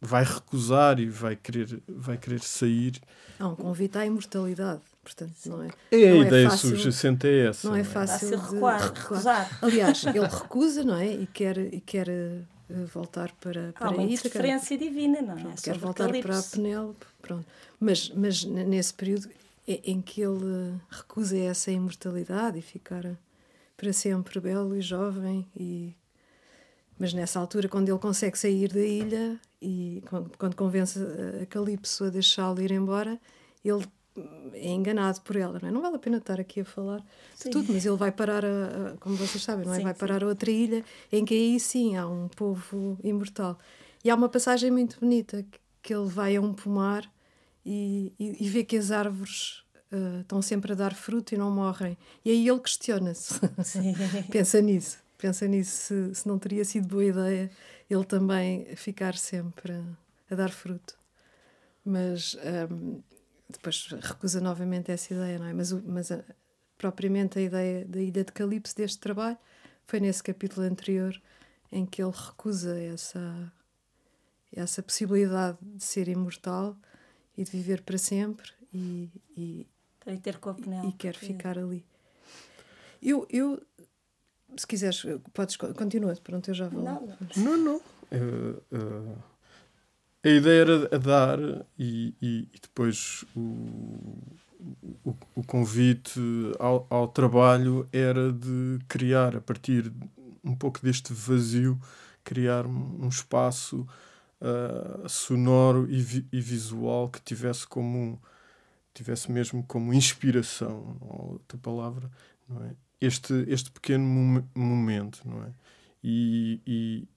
[0.00, 3.00] vai recusar e vai querer, vai querer sair.
[3.38, 5.68] Há um convite à imortalidade, portanto, não é?
[5.92, 7.68] É não a é ideia fácil, subjacente é essa.
[7.68, 7.84] Não é, é?
[7.84, 9.58] fácil de recuar, recusar.
[9.62, 11.14] Aliás, ele recusa, não é?
[11.14, 12.08] E quer, e quer
[12.68, 15.40] voltar para, para Há uma interferência divina, não é?
[15.42, 17.46] Pronto, quer voltar para a Penélope, pronto.
[17.78, 19.28] Mas, mas nesse período
[19.66, 23.16] em que ele recusa essa imortalidade e ficar
[23.76, 25.94] para sempre belo e jovem e
[26.96, 30.02] mas nessa altura, quando ele consegue sair da ilha e
[30.38, 30.98] quando, convence
[31.42, 33.18] a Calypso a deixá-lo ir embora,
[33.64, 33.84] ele
[34.52, 35.72] é enganado por ela, não é?
[35.72, 37.48] Não vale a pena estar aqui a falar sim.
[37.48, 38.48] de tudo, mas ele vai parar, a,
[38.92, 39.78] a, como vocês sabem, não é?
[39.78, 43.58] Sim, vai parar a outra ilha em que aí sim há um povo imortal.
[44.04, 47.10] E há uma passagem muito bonita que, que ele vai a um pomar
[47.64, 51.50] e, e, e vê que as árvores uh, estão sempre a dar fruto e não
[51.50, 51.96] morrem.
[52.24, 53.40] E aí ele questiona-se,
[54.30, 57.50] pensa nisso pensa nisso, se, se, não teria sido boa ideia
[57.88, 59.82] ele também ficar sempre a,
[60.30, 60.98] a dar fruto.
[61.84, 62.36] Mas
[62.70, 63.00] um,
[63.56, 65.52] depois recusa novamente essa ideia, não é?
[65.52, 66.24] Mas, mas a,
[66.78, 69.38] propriamente a ideia da ilha de Calipso deste trabalho
[69.86, 71.20] foi nesse capítulo anterior
[71.70, 73.52] em que ele recusa essa,
[74.52, 76.76] essa possibilidade de ser imortal
[77.36, 79.66] e de viver para sempre e, e,
[80.06, 81.84] e ter com a e quer ficar ali.
[83.02, 83.60] Eu, eu
[84.56, 86.82] se quiseres, podes, continua, pronto, eu já vou.
[86.82, 87.56] Não, não.
[87.56, 87.80] não,
[88.12, 89.18] Uh, uh,
[90.24, 91.38] a ideia era dar
[91.78, 93.40] e, e, e depois o,
[95.04, 96.18] o, o, convite
[96.58, 99.92] ao, ao trabalho era de criar, a partir
[100.42, 101.78] um pouco deste vazio,
[102.22, 103.86] criar um espaço
[104.40, 108.20] uh, sonoro e, vi, e, visual que tivesse como
[108.94, 112.10] tivesse mesmo como inspiração, outra palavra,
[112.48, 112.74] não é?
[113.00, 114.04] este, este pequeno
[114.54, 115.52] momento, não é?
[116.02, 117.08] E, e,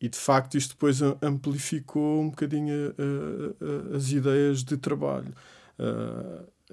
[0.00, 5.34] e, de facto isto depois amplificou um bocadinho a, a, as ideias de trabalho.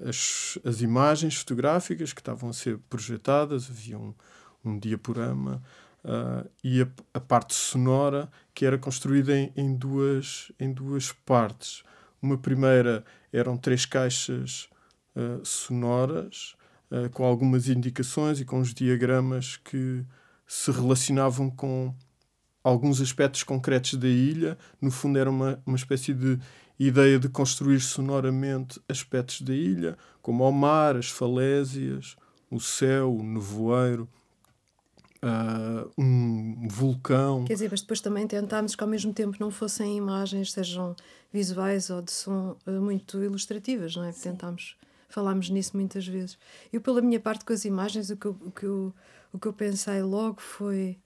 [0.06, 4.14] as, as imagens fotográficas que estavam a ser projetadas, havia um,
[4.64, 5.62] um diaporama,
[6.06, 11.82] uh, e a, a, parte sonora que era construída em, em, duas, em duas partes.
[12.22, 14.68] Uma primeira eram três caixas
[15.14, 16.54] uh, sonoras
[16.90, 20.04] uh, com algumas indicações e com os diagramas que
[20.46, 21.94] se relacionavam com
[22.66, 24.58] alguns aspectos concretos da ilha.
[24.80, 26.36] No fundo, era uma, uma espécie de
[26.76, 32.16] ideia de construir sonoramente aspectos da ilha, como o mar, as falésias,
[32.50, 34.08] o céu, o nevoeiro.
[35.22, 37.44] Uh, um vulcão.
[37.46, 40.94] Quer dizer, mas depois também tentámos que ao mesmo tempo não fossem imagens, sejam
[41.32, 44.12] visuais ou de som, uh, muito ilustrativas, não é?
[44.12, 44.76] Tentámos
[45.08, 46.38] falámos nisso muitas vezes.
[46.72, 48.94] Eu, pela minha parte, com as imagens, o que eu, o que eu,
[49.32, 50.98] o que eu pensei logo foi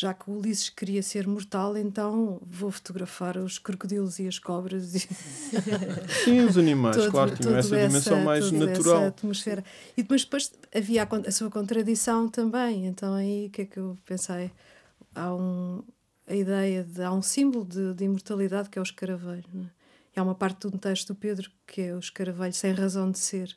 [0.00, 4.94] já que o Ulisses queria ser mortal, então vou fotografar os crocodilos e as cobras.
[4.94, 5.00] E...
[6.24, 8.96] Sim, os animais, todo, claro, tinham essa, essa dimensão mais natural.
[8.96, 9.62] Essa atmosfera.
[9.94, 13.76] E depois, depois havia a, a, sua contradição também, então aí o que é que
[13.76, 14.50] eu pensei?
[15.14, 15.82] Há um,
[16.26, 17.02] a ideia de.
[17.02, 19.44] há um símbolo de, de imortalidade que é o escaravelho.
[20.16, 20.18] É?
[20.18, 23.54] há uma parte do texto do Pedro que é o escaravelho sem razão de ser.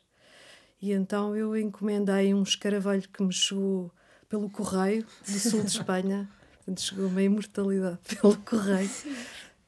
[0.80, 3.90] E então eu encomendei um escaravelho que me chegou
[4.28, 6.28] pelo correio do sul de Espanha.
[6.76, 8.90] Chegou uma imortalidade pelo correio.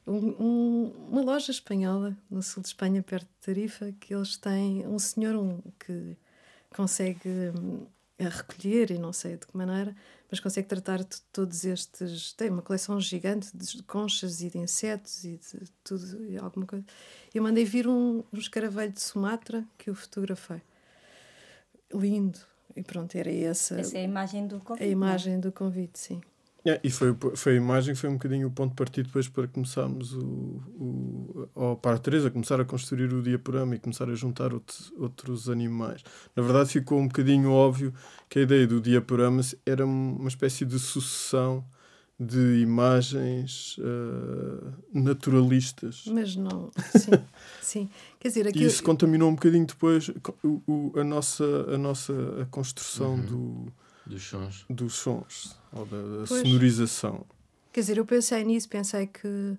[0.05, 4.87] Um, um, uma loja espanhola no sul de Espanha, perto de Tarifa, que eles têm
[4.87, 6.15] um senhor um, que
[6.73, 7.85] consegue um,
[8.17, 9.95] recolher, e não sei de que maneira,
[10.29, 12.33] mas consegue tratar de todos estes.
[12.33, 16.85] Tem uma coleção gigante de conchas e de insetos e de tudo, e alguma coisa.
[17.33, 20.61] Eu mandei vir um, um escaravelho de Sumatra que eu fotografei.
[21.93, 22.39] Lindo.
[22.75, 23.79] E pronto, era essa.
[23.79, 24.83] Essa é a imagem do convite.
[24.83, 26.21] A imagem do convite, sim.
[26.67, 29.29] Yeah, e foi, foi a imagem que foi um bocadinho o ponto de partida depois
[29.29, 34.09] para começarmos o, o ou para a Teresa começar a construir o diaporama e começar
[34.09, 36.03] a juntar outros, outros animais.
[36.35, 37.93] Na verdade ficou um bocadinho óbvio
[38.27, 41.63] que a ideia do diaporama era uma espécie de sucessão
[42.19, 46.03] de imagens uh, naturalistas.
[46.07, 47.11] Mas não, sim,
[47.61, 47.89] sim.
[48.19, 48.65] Quer dizer, aquilo...
[48.65, 50.09] E isso contaminou um bocadinho depois
[50.43, 53.25] o, o, a nossa, a nossa a construção uhum.
[53.25, 53.73] do
[54.07, 54.65] dos sons.
[54.69, 57.25] Dos sons, ou da, da sonorização.
[57.71, 59.57] Quer dizer, eu pensei nisso, pensei que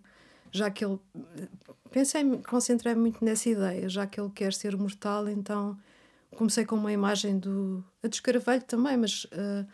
[0.53, 0.99] já que ele.
[1.91, 5.79] Pensei, concentrei muito nessa ideia, já que ele quer ser mortal, então
[6.37, 7.85] comecei com uma imagem do.
[8.03, 9.67] a de Escaravelho também, mas uh,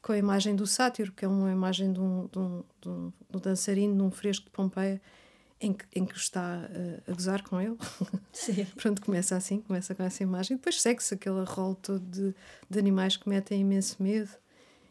[0.00, 3.12] com a imagem do sátiro, que é uma imagem de um, de um, de um,
[3.30, 5.00] de um dançarino num fresco de Pompeia
[5.62, 7.76] em que, em que está uh, a gozar com ele.
[8.32, 8.66] Sim.
[8.76, 10.56] Pronto, começa assim, começa com essa imagem.
[10.56, 12.34] Depois segue-se aquele rol todo de,
[12.68, 14.30] de animais que metem imenso medo.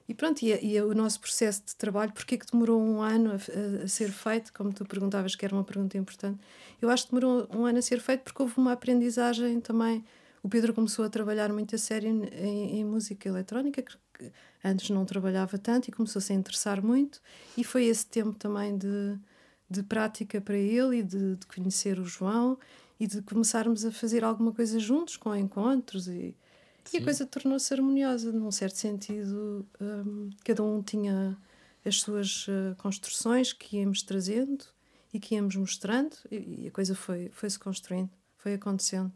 [0.07, 3.35] E pronto, e, e o nosso processo de trabalho, porquê que demorou um ano a,
[3.35, 4.51] a, a, ser feito?
[4.53, 6.39] Como tu perguntavas, que era uma pergunta importante.
[6.81, 10.03] Eu acho que demorou um ano a ser feito porque houve uma aprendizagem também.
[10.41, 14.31] O Pedro começou a trabalhar muito a sério em, em música eletrónica, que
[14.63, 17.21] antes não trabalhava tanto e começou-se a interessar muito.
[17.57, 19.17] E foi esse tempo também de,
[19.71, 22.57] de prática para ele e de, de, conhecer o João
[22.99, 26.35] e de começarmos a fazer alguma coisa juntos com encontros e,
[26.93, 31.37] e a coisa tornou-se harmoniosa num certo sentido um, cada um tinha
[31.85, 34.65] as suas uh, construções que íamos trazendo
[35.13, 39.13] e que íamos mostrando e, e a coisa foi foi se construindo foi acontecendo.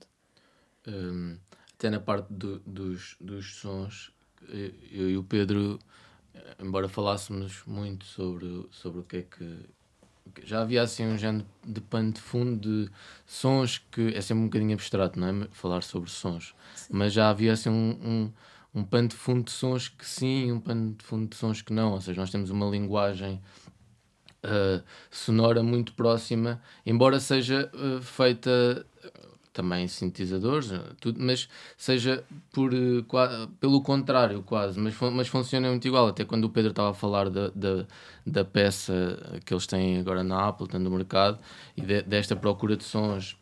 [0.88, 1.38] Um,
[1.74, 4.12] até na parte do, dos, dos sons
[4.48, 5.80] eu e o Pedro
[6.60, 9.75] embora falássemos muito sobre sobre o que é que
[10.44, 12.92] já havia assim um género de pano de fundo de
[13.26, 15.48] sons que é sempre um bocadinho abstrato, não é?
[15.52, 16.88] Falar sobre sons, sim.
[16.92, 20.60] mas já havia assim um, um, um pano de fundo de sons que sim, um
[20.60, 23.42] pano de fundo de sons que não, ou seja, nós temos uma linguagem
[24.44, 28.86] uh, sonora muito próxima, embora seja uh, feita
[29.56, 31.48] também sintetizadores, tudo, mas
[31.78, 36.72] seja por, uh, pelo contrário quase, mas, mas funciona muito igual, até quando o Pedro
[36.72, 37.86] estava a falar da, da,
[38.28, 41.40] da peça que eles têm agora na Apple, no mercado,
[41.78, 43.38] e de, desta procura de sons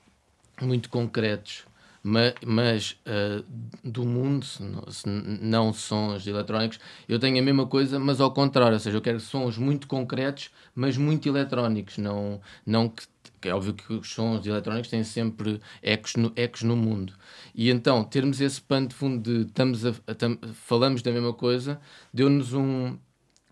[0.62, 1.66] muito concretos,
[2.04, 3.44] mas, mas uh,
[3.84, 8.32] do mundo, se não, se não sons eletrónicos, eu tenho a mesma coisa, mas ao
[8.32, 13.04] contrário, ou seja, eu quero sons muito concretos, mas muito eletrónicos, não, não que
[13.50, 17.14] é óbvio que os sons eletrónicos têm sempre ecos no, ecos no mundo.
[17.54, 21.34] E então, termos esse pano de fundo de estamos a, a tam, falamos da mesma
[21.34, 21.80] coisa,
[22.14, 22.98] deu-nos um,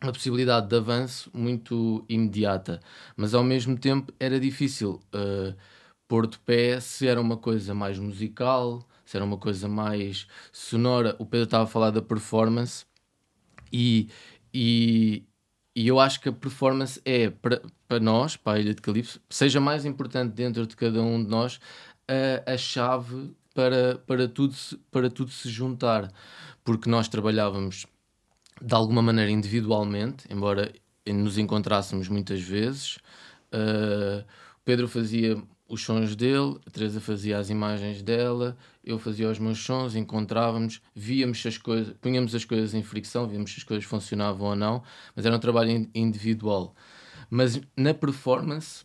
[0.01, 2.79] uma possibilidade de avanço muito imediata.
[3.15, 5.55] Mas ao mesmo tempo era difícil uh,
[6.07, 11.15] pôr de pé se era uma coisa mais musical, se era uma coisa mais sonora.
[11.19, 12.85] O Pedro estava a falar da performance
[13.71, 14.09] e,
[14.53, 15.23] e,
[15.75, 19.59] e eu acho que a performance é para, nós, para a Ilha de Calypso, seja
[19.59, 21.59] mais importante dentro de cada um de nós
[22.07, 24.55] a, a chave para, para, tudo,
[24.91, 26.11] para tudo se juntar.
[26.63, 27.85] Porque nós trabalhávamos
[28.61, 30.71] de alguma maneira individualmente, embora
[31.07, 32.97] nos encontrássemos muitas vezes.
[33.51, 34.23] Uh,
[34.63, 35.41] Pedro fazia
[35.71, 40.81] os sons dele, a Teresa fazia as imagens dela, eu fazia os meus sons, encontrávamos,
[40.93, 44.83] víamos as coisas, punhamos as coisas em fricção, víamos se as coisas funcionavam ou não,
[45.15, 46.75] mas era um trabalho individual.
[47.29, 48.83] Mas na performance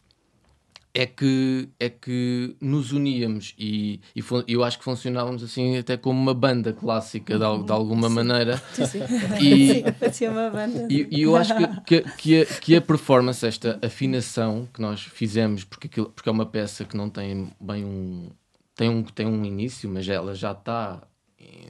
[0.96, 6.18] é que, é que nos uníamos e, e eu acho que funcionávamos assim até como
[6.18, 8.14] uma banda clássica de, de alguma sim.
[8.14, 8.62] maneira.
[8.72, 9.00] Sim, sim.
[9.38, 10.88] E, sim, uma banda.
[10.90, 15.02] E, e, eu acho que, que, que, a, que a performance, esta afinação que nós
[15.02, 18.30] fizemos, porque, aquilo, porque é uma peça que não tem bem um
[18.74, 21.02] tem um, tem um início, mas ela já está,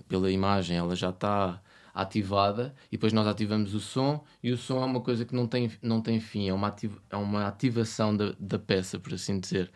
[0.09, 1.61] pela imagem, ela já está
[1.97, 5.47] ativada e depois nós ativamos o som e o som é uma coisa que não
[5.47, 9.41] tem, não tem fim, é uma, ativa, é uma ativação da, da peça, por assim
[9.41, 9.73] dizer.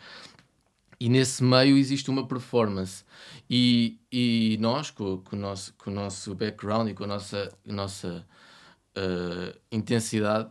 [1.00, 3.04] E nesse meio existe uma performance.
[3.48, 7.50] E, e nós, com, com, o nosso, com o nosso background e com a nossa,
[7.66, 8.26] a nossa
[8.98, 10.50] uh, intensidade,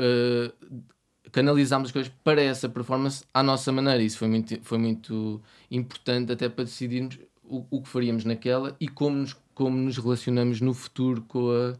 [0.00, 0.82] uh,
[1.30, 4.02] canalizámos as coisas para essa performance à nossa maneira.
[4.02, 8.88] Isso foi muito, foi muito importante até para decidirmos o, o que faríamos naquela e
[8.88, 11.76] como nos, como nos relacionamos no futuro com a,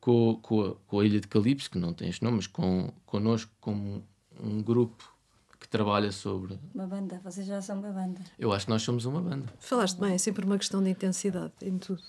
[0.00, 2.92] com, com, a, com a Ilha de Calipso, que não tem este nome, mas com,
[3.04, 4.04] connosco como
[4.40, 5.12] um grupo
[5.58, 6.56] que trabalha sobre.
[6.72, 8.20] Uma banda, vocês já são uma banda.
[8.38, 9.52] Eu acho que nós somos uma banda.
[9.58, 12.00] Falaste bem, é sempre uma questão de intensidade em tudo.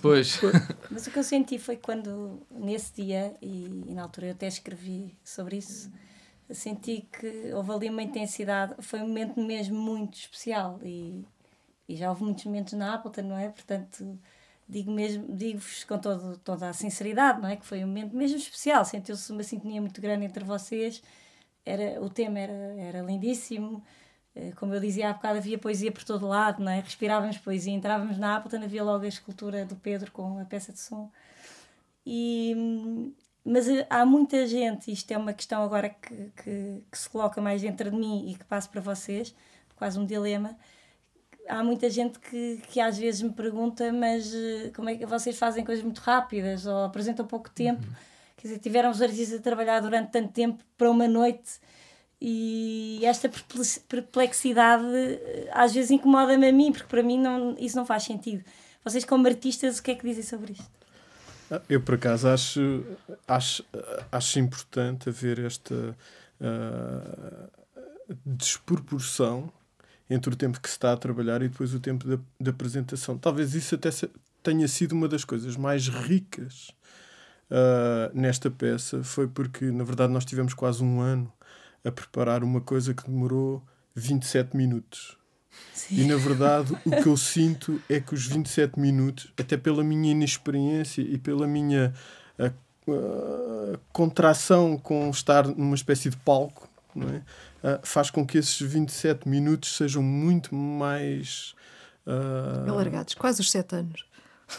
[0.00, 0.40] Pois.
[0.90, 4.48] Mas o que eu senti foi quando, nesse dia, e, e na altura eu até
[4.48, 5.92] escrevi sobre isso,
[6.48, 11.22] senti que houve ali uma intensidade, foi um momento mesmo muito especial e,
[11.88, 13.48] e já houve muitos momentos na Appleton, não é?
[13.48, 14.18] Portanto,
[14.68, 17.56] digo mesmo, digo-vos com todo, toda a sinceridade, não é?
[17.56, 21.02] Que foi um momento mesmo especial, sentiu-se uma sintonia muito grande entre vocês,
[21.64, 23.82] era, o tema era, era lindíssimo,
[24.34, 26.80] eh, como eu dizia há bocado, havia poesia por todo lado, não é?
[26.80, 30.80] Respirávamos poesia, entrávamos na Appleton, havia logo a escultura do Pedro com a peça de
[30.80, 31.10] som.
[32.06, 32.54] E,
[33.44, 37.40] mas eh, há muita gente, isto é uma questão agora que, que, que se coloca
[37.40, 39.34] mais dentro de mim e que passo para vocês,
[39.76, 40.56] quase um dilema,
[41.48, 45.38] há muita gente que, que às vezes me pergunta, mas eh, como é que vocês
[45.38, 47.82] fazem coisas muito rápidas ou apresentam pouco tempo?
[47.82, 47.94] Uhum.
[48.36, 51.60] Quer dizer, tiveram os artistas a trabalhar durante tanto tempo para uma noite
[52.20, 53.30] e esta
[53.88, 58.44] perplexidade eh, às vezes incomoda-me a mim, porque para mim não, isso não faz sentido.
[58.84, 60.70] Vocês, como artistas, o que é que dizem sobre isto?
[61.50, 62.84] Ah, eu, por acaso, acho,
[63.28, 63.64] acho,
[64.10, 65.96] acho importante haver esta
[66.40, 67.50] uh,
[68.24, 69.52] desproporção
[70.08, 73.16] entre o tempo que se está a trabalhar e depois o tempo da, da apresentação.
[73.16, 73.90] Talvez isso até
[74.42, 76.70] tenha sido uma das coisas mais ricas
[77.50, 81.32] uh, nesta peça, foi porque, na verdade, nós tivemos quase um ano
[81.84, 83.62] a preparar uma coisa que demorou
[83.94, 85.16] 27 minutos.
[85.74, 86.00] Sim.
[86.00, 90.12] E na verdade, o que eu sinto é que os 27 minutos, até pela minha
[90.12, 91.92] inexperiência e pela minha
[92.38, 97.22] a, a, contração com estar numa espécie de palco, não é?
[97.62, 101.54] Uh, faz com que esses 27 minutos sejam muito mais.
[102.06, 102.70] Uh...
[102.70, 104.04] Alargados, quase os 7 anos.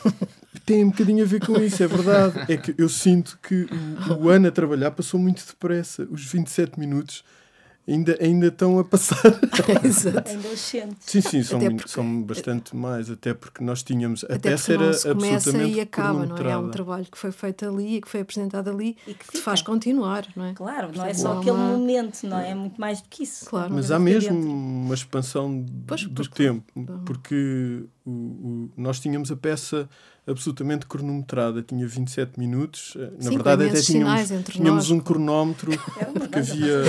[0.65, 2.51] Tem um bocadinho a ver com isso, é verdade.
[2.51, 3.67] É que eu sinto que
[4.09, 6.07] o, o ano a trabalhar passou muito depressa.
[6.09, 7.23] Os 27 minutos
[7.87, 9.39] ainda, ainda estão a passar.
[9.83, 10.29] Exato.
[10.29, 14.23] Ainda os Sim, sim, são, porque, são bastante mais, até porque nós tínhamos.
[14.23, 16.51] Até, até ser não se começa e acaba, não é?
[16.51, 19.37] É um trabalho que foi feito ali e que foi apresentado ali e que te
[19.37, 20.53] faz continuar, não é?
[20.53, 22.51] Claro, não é só aquele momento, não é?
[22.51, 23.45] É muito mais do que isso.
[23.45, 23.73] Claro.
[23.73, 26.63] Mas há mesmo uma expansão pois, do pois, tempo,
[27.05, 29.89] porque o, o, nós tínhamos a peça
[30.25, 32.93] absolutamente cronometrada, tinha 27 minutos.
[32.95, 35.71] Eh, na Sim, verdade, até tínhamos, tínhamos um cronómetro,
[36.13, 36.83] porque havia,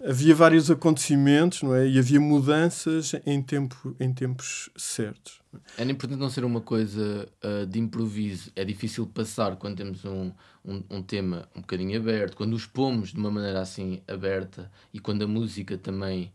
[0.08, 1.88] havia vários acontecimentos não é?
[1.88, 5.40] e havia mudanças em, tempo, em tempos certos.
[5.76, 8.50] Era importante não ser uma coisa uh, de improviso.
[8.54, 10.30] É difícil passar quando temos um,
[10.64, 14.98] um, um, tema um bocadinho aberto, quando os pomos de uma maneira assim aberta e
[14.98, 16.32] quando a música também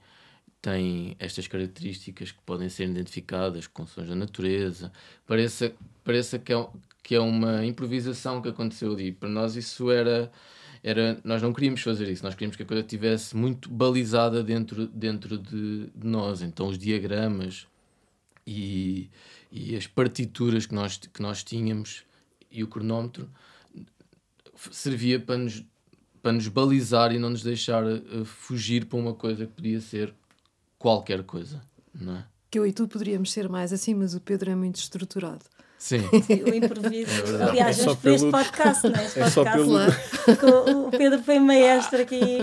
[0.62, 4.92] tem estas características que podem ser identificadas com sons da natureza.
[5.26, 6.68] Pareça, pareça que, é,
[7.02, 9.12] que é uma improvisação que aconteceu ali.
[9.12, 10.32] Para nós isso era,
[10.84, 11.20] era...
[11.24, 12.24] Nós não queríamos fazer isso.
[12.24, 16.44] Nós queríamos que a coisa estivesse muito balizada dentro, dentro de, de nós.
[16.44, 17.66] Então os diagramas
[18.46, 19.10] e,
[19.52, 22.04] e as partituras que nós, que nós tínhamos
[22.52, 23.28] e o cronómetro
[24.70, 25.64] servia para nos,
[26.22, 30.14] para nos balizar e não nos deixar uh, fugir para uma coisa que podia ser
[30.82, 31.62] qualquer coisa,
[31.94, 32.26] não é?
[32.50, 35.46] Que eu e tu poderíamos ser mais assim, mas o Pedro é muito estruturado.
[35.78, 36.02] Sim.
[36.46, 37.38] o improviso.
[37.40, 39.06] É Aliás, é vamos para este podcast, não é?
[39.06, 40.88] Este é podcast, só pelo...
[40.88, 42.40] o Pedro foi maestro aqui.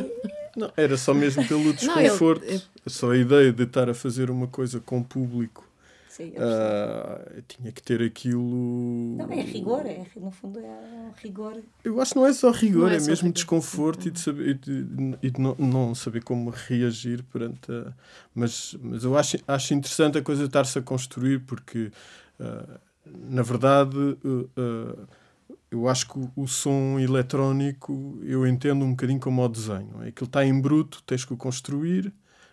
[0.56, 2.44] Não, era só mesmo pelo desconforto.
[2.44, 2.62] Não, ele...
[2.86, 5.67] Só a ideia de estar a fazer uma coisa com público
[6.08, 9.16] Sim, uh, tinha que ter aquilo.
[9.16, 11.62] Não, é rigor, é, no fundo é um rigor.
[11.84, 13.34] Eu acho que não é só rigor, é, é, só mesmo rigor.
[13.34, 17.92] desconforto e de, saber, e de, e de não, não, saber como reagir perante a.
[18.34, 21.92] Mas, mas eu acho, acho interessante a coisa estar-se a construir, porque
[22.40, 22.80] uh,
[23.28, 23.96] na verdade.
[23.96, 25.06] Uh,
[25.70, 30.02] eu acho que o, som eletrónico eu entendo um bocadinho como o desenho.
[30.02, 30.08] É?
[30.08, 32.12] Aquilo está em bruto, tens que o construir,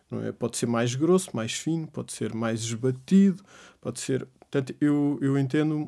[0.09, 0.31] não é?
[0.31, 3.43] Pode ser mais grosso, mais fino, pode ser mais esbatido,
[3.81, 4.27] pode ser.
[4.39, 5.87] Portanto, eu, eu entendo,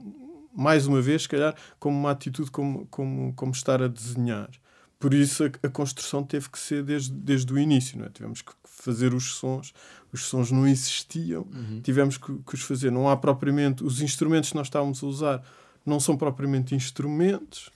[0.55, 4.49] mais uma vez, se calhar, como uma atitude como, como, como estar a desenhar.
[4.99, 8.09] Por isso a, a construção teve que ser desde, desde o início, não é?
[8.09, 9.73] Tivemos que fazer os sons,
[10.11, 11.81] os sons não existiam, uhum.
[11.81, 12.91] tivemos que, que os fazer.
[12.91, 13.83] Não há propriamente.
[13.83, 15.43] Os instrumentos que nós estávamos a usar
[15.85, 17.69] não são propriamente instrumentos.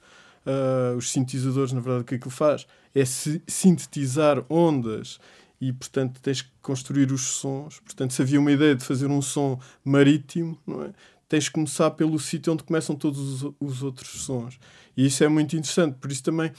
[0.46, 2.66] Uh, os sintetizadores, na verdade, o que é que ele faz?
[2.96, 5.20] É sintetizar ondas
[5.62, 7.80] e portanto tens que construir os sons.
[7.80, 10.92] Portanto, se havia uma ideia de fazer um som marítimo, não é?
[11.30, 14.60] tens que começar pelo sítio onde começam todos os, os, outros sons.
[14.98, 16.52] E isso é muito interessante, por isso também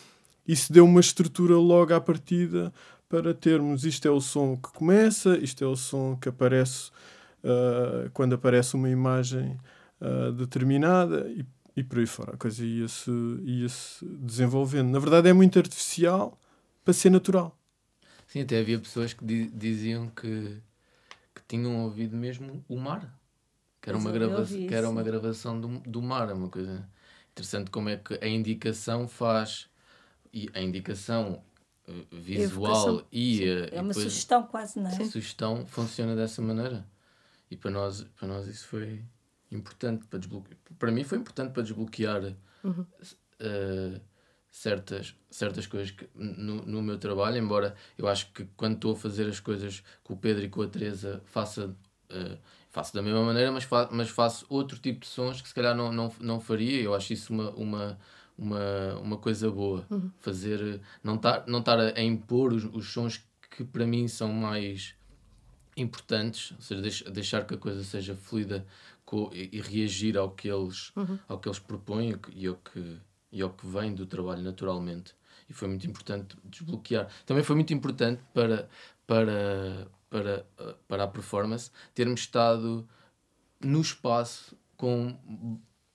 [0.48, 2.72] isso deu uma estrutura logo à partida
[3.08, 6.90] para termos isto é o som que começa, isto é o som que aparece
[7.44, 9.58] uh, quando aparece uma imagem
[10.00, 11.44] uh, determinada e,
[11.76, 12.32] e por aí fora.
[12.32, 13.10] A coisa ia-se
[13.42, 14.90] ia -se desenvolvendo.
[14.90, 16.38] Na verdade é muito artificial
[16.82, 17.58] para ser natural.
[18.32, 20.58] Sim, até havia pessoas que di diziam que,
[21.34, 23.14] que tinham ouvido mesmo o mar.
[23.78, 26.88] Que era, uma, grava que era uma gravação do, do mar, é uma coisa
[27.30, 29.68] interessante como é que a indicação faz
[30.32, 31.44] e a indicação
[31.86, 34.94] uh, visual e, uh, é uma sugestão quase não é?
[34.94, 36.86] a sugestão funciona dessa maneira
[37.50, 39.04] e para nós para nós isso foi
[39.50, 40.56] importante para desbloquear.
[40.78, 42.86] Para mim foi importante para desbloquear Uhum.
[43.40, 44.00] uh,
[44.52, 48.96] certas, certas coisas que, no, no meu trabalho, embora eu acho que quando estou a
[48.96, 51.74] fazer as coisas com o Pedro e com a Teresa faça,
[52.10, 52.38] uh,
[52.70, 55.74] faço da mesma maneira, mas, fa mas faço outro tipo de sons que se calhar
[55.74, 56.82] não, não, não faria.
[56.82, 57.98] Eu acho isso uma, uma,
[58.36, 59.86] uma, uma coisa boa.
[60.20, 63.24] Fazer, não estar não tar a, impor os, os sons
[63.56, 64.94] que para mim são mais
[65.74, 68.66] importantes, ou seja, deix, deixar que a coisa seja fluida
[69.32, 70.92] e, reagir ao que eles,
[71.26, 72.98] ao que eles propõem e ao que,
[73.32, 75.14] e ao que vem do trabalho naturalmente.
[75.48, 77.08] E foi muito importante desbloquear.
[77.26, 78.68] Também foi muito importante para,
[79.06, 80.46] para, para,
[80.86, 82.86] para a performance termos estado
[83.60, 85.16] no espaço com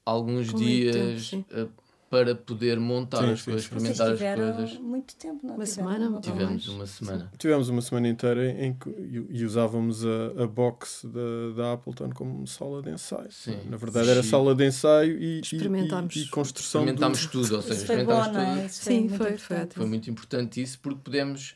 [0.05, 1.67] alguns Com dias tempo, eh,
[2.09, 3.69] para poder montar Sim, as sim, coisas, sim.
[3.79, 4.77] Vocês experimentar as tiveram coisas.
[4.79, 5.91] muito tempo, não Uma tiveram?
[5.91, 7.31] semana, Ou Tivemos uma semana.
[7.37, 12.47] Tivemos uma semana inteira em que e, usávamos a, a box da, da Appleton como
[12.47, 13.31] sala de ensaio.
[13.31, 13.59] Sim.
[13.69, 16.15] Na verdade era sala de ensaio e, Experimentámos.
[16.15, 16.81] e, e construção.
[16.85, 18.59] do- Experimentámos tudo, ou seja, Isso foi experimentámos bom, tudo.
[18.61, 18.65] é?
[18.65, 21.55] Isso Sim, foi- foi Foi muito importante isso porque podemos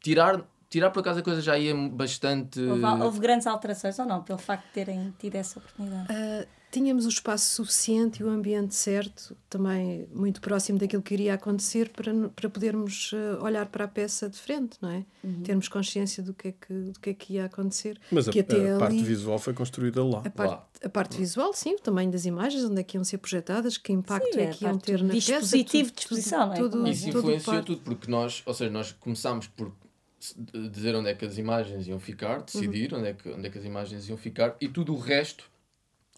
[0.00, 0.40] tirar,
[0.70, 2.60] tirar por acaso a coisa já ia bastante.
[2.60, 6.06] Houve, houve grandes alterações ou não, pelo facto de terem tido essa oportunidade?
[6.10, 11.34] Ah, tínhamos o espaço suficiente e o ambiente certo, também muito próximo daquilo que iria
[11.34, 15.04] acontecer, para, para podermos ah, olhar para a peça de frente, não é?
[15.44, 17.98] Termos consciência do que é que, do que, é que ia acontecer.
[18.10, 20.22] Mas a, a parte ali- visual foi construída lá.
[20.24, 23.18] A parte, a parte visual, sim, o tamanho das imagens, onde é que iam ser
[23.18, 25.32] projetadas, que impacto Sim, é a que iam ter na peça.
[25.40, 26.56] dispositivo de exposição, não é?
[26.56, 27.66] tudo, é Isso tudo influenciou parte.
[27.66, 29.72] tudo porque nós, ou seja, nós começámos por
[30.72, 33.58] dizer onde é que as imagens iam ficar, decidir onde, é que, onde é que
[33.58, 35.49] as imagens iam ficar e tudo o resto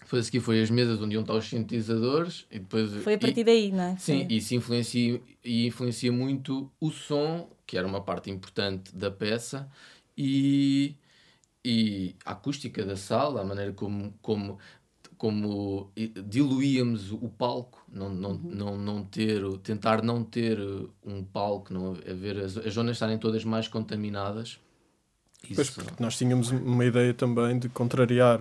[0.04, 3.16] foi a seguir foi as mesas onde iam estar os sintetizadores e depois Foi a
[3.16, 3.96] e- partir daí, não é?
[3.96, 9.10] Sim, Foi- isso influencia, e influencia muito o som, que era uma parte importante da
[9.10, 9.68] peça,
[10.16, 10.94] e,
[11.64, 14.58] e a acústica da sala, a maneira como, como,
[15.16, 15.90] como
[16.26, 20.58] diluíamos o palco, não, não, não, não ter, tentar não ter
[21.04, 24.58] um palco, não haver as, as zonas estarem todas mais contaminadas.
[25.54, 28.40] Pois, porque nós tínhamos uma ideia também de contrariar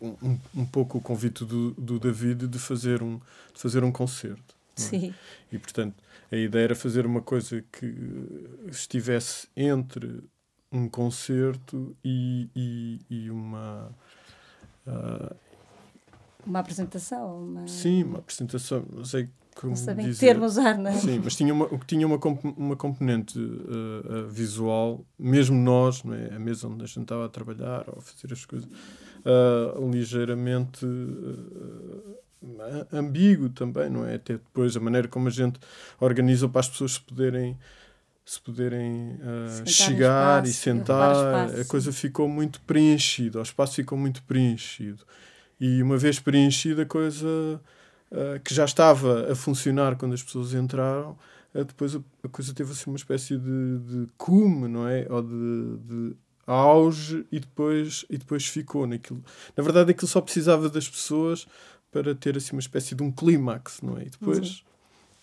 [0.00, 3.18] um, um, pouco o convite do, do David de fazer um,
[3.54, 4.54] de fazer um concerto.
[4.76, 4.80] é?
[4.80, 5.14] Sim.
[5.50, 5.94] E, portanto,
[6.30, 7.94] a ideia era fazer uma coisa que
[8.68, 10.22] estivesse entre
[10.70, 13.90] um concerto e, e, e uma.
[14.86, 15.34] ah,
[16.44, 17.68] Uma apresentação, uma...
[17.68, 20.26] sim, uma apresentação, não sei como sabem dizer.
[20.26, 20.94] termo usar, não é?
[20.94, 22.18] Sim, mas tinha uma, tinha uma,
[22.56, 26.34] uma componente uh, uh, visual, mesmo nós, não é?
[26.34, 30.86] a mesa onde a gente estava a trabalhar ou a fazer as coisas, uh, ligeiramente
[32.92, 34.16] ambíguo também, não é?
[34.16, 35.60] Até depois a maneira como a gente
[36.00, 37.56] organiza para as pessoas se poderem
[38.24, 43.42] se poderem uh, chegar e espaço, ocupar sentar, espaço, a coisa ficou muito preenchida, o
[43.42, 45.04] espaço ficou muito preenchido.
[45.60, 47.60] E uma vez preenchida, a coisa
[48.12, 51.16] uh, que já estava a funcionar quando as pessoas entraram,
[51.54, 55.06] uh, depois a, a coisa teve assim uma espécie de, de cume, não é?
[55.10, 59.22] Ou de, de auge e depois, e depois ficou naquilo.
[59.56, 61.46] Na verdade, aquilo só precisava das pessoas
[61.90, 64.02] para ter assim uma espécie de um clímax, não é?
[64.02, 64.62] E depois.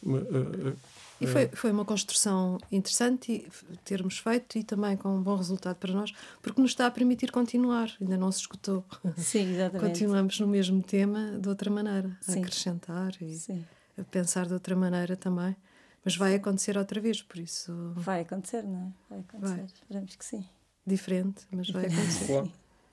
[0.03, 0.77] uma- uh, uh,
[1.21, 3.45] E foi, foi uma construção interessante
[3.83, 7.31] termos feito e também com um bom resultado para nós, porque nos está a permitir
[7.31, 8.85] continuar, ainda não se escutou.
[9.17, 9.85] Sim, exatamente.
[9.85, 12.39] Continuamos no mesmo tema de outra maneira, a Sim.
[12.39, 13.65] acrescentar e Sim.
[13.97, 15.55] a pensar de outra maneira também.
[16.03, 18.91] Mas vai acontecer outra vez, por isso Vai acontecer, não é?
[19.09, 19.55] Vai acontecer.
[19.55, 19.65] Vai.
[19.65, 20.45] Esperamos que sim.
[20.87, 22.25] diferente, mas vai acontecer.
[22.27, 22.51] Claro.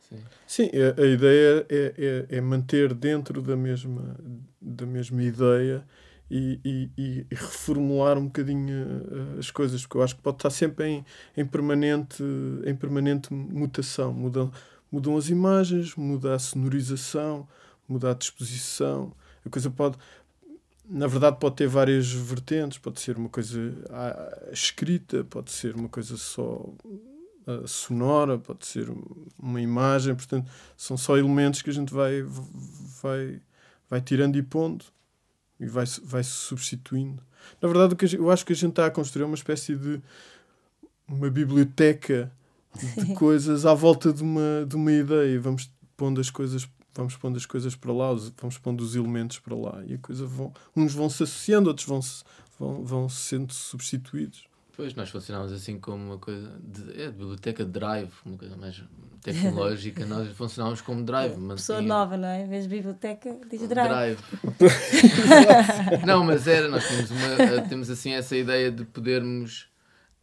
[0.09, 0.19] Sim.
[0.47, 4.17] Sim, a, a ideia é, é, é manter dentro da mesma,
[4.61, 5.85] da mesma ideia
[6.31, 10.51] e, e, e reformular um bocadinho uh, as coisas, porque eu acho que pode estar
[10.51, 11.05] sempre em,
[11.37, 12.23] em, permanente,
[12.65, 14.13] em permanente mutação.
[14.13, 14.51] Mudam,
[14.91, 17.47] mudam as imagens, muda a sonorização,
[17.89, 19.13] muda a disposição.
[19.45, 19.97] A coisa pode,
[20.89, 22.79] na verdade, pode ter várias vertentes.
[22.79, 23.59] Pode ser uma coisa
[24.51, 26.69] escrita, pode ser uma coisa só
[27.65, 28.93] sonora, pode ser
[29.39, 32.25] uma imagem, portanto, são só elementos que a gente vai,
[33.01, 33.41] vai,
[33.89, 34.85] vai tirando e pondo
[35.59, 37.23] e vai, vai se substituindo.
[37.61, 40.01] Na verdade, eu acho que a gente está a construir uma espécie de
[41.09, 42.31] uma biblioteca
[42.97, 45.41] de coisas à volta de uma, de uma ideia.
[45.41, 49.39] Vamos pondo as coisas vamos pondo as coisas para lá, os- vamos pondo os elementos
[49.39, 52.25] para lá e a coisa vão, uns vão se associando, outros vão, -se,
[52.59, 54.45] vão, vão sendo substituídos.
[54.77, 58.83] Pois, nós funcionámos assim como uma coisa de, é, biblioteca de drive, uma coisa mais
[59.23, 60.05] tecnológica.
[60.07, 61.31] nós funcionámos como drive.
[61.49, 62.43] Pessoa mantinha- nova, não é?
[62.43, 64.19] Em vez de biblioteca, diz drive.
[66.07, 69.75] não, mas era, nós temos, uma, eh, temos assim essa ideia de podermos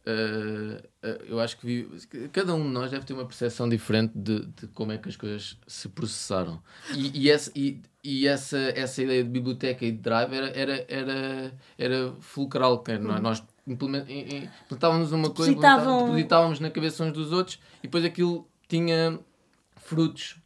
[0.06, 4.12] Uh, uh, eu acho que vive, cada um de nós deve ter uma percepção diferente
[4.14, 6.62] de, de como é que as coisas se processaram.
[6.94, 10.84] E, e, essa, e, e, essa, essa ideia de biblioteca e de drive era, era,
[10.88, 12.84] era, era fulcral.
[13.22, 16.06] Nós implementávamos uma coisa, Depositavam...
[16.06, 19.18] depositávamos na cabeça uns dos outros e depois aquilo tinha
[19.76, 20.36] frutos.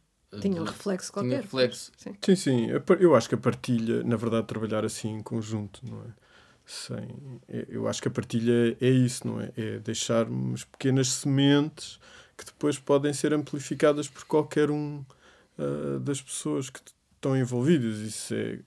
[0.41, 1.29] Tinha um reflexo qualquer.
[1.29, 1.91] Tinha reflexo.
[1.97, 2.15] Sim.
[2.23, 2.67] sim, sim.
[2.99, 6.29] Eu acho que a partilha, na verdade, trabalhar assim em conjunto, não é?
[6.69, 11.99] sem eu acho que a partilha é isso não é é deixarmos pequenas sementes
[12.37, 15.03] que depois podem ser amplificadas por qualquer um
[15.57, 16.79] uh, das pessoas que
[17.15, 18.59] estão envolvidas isso é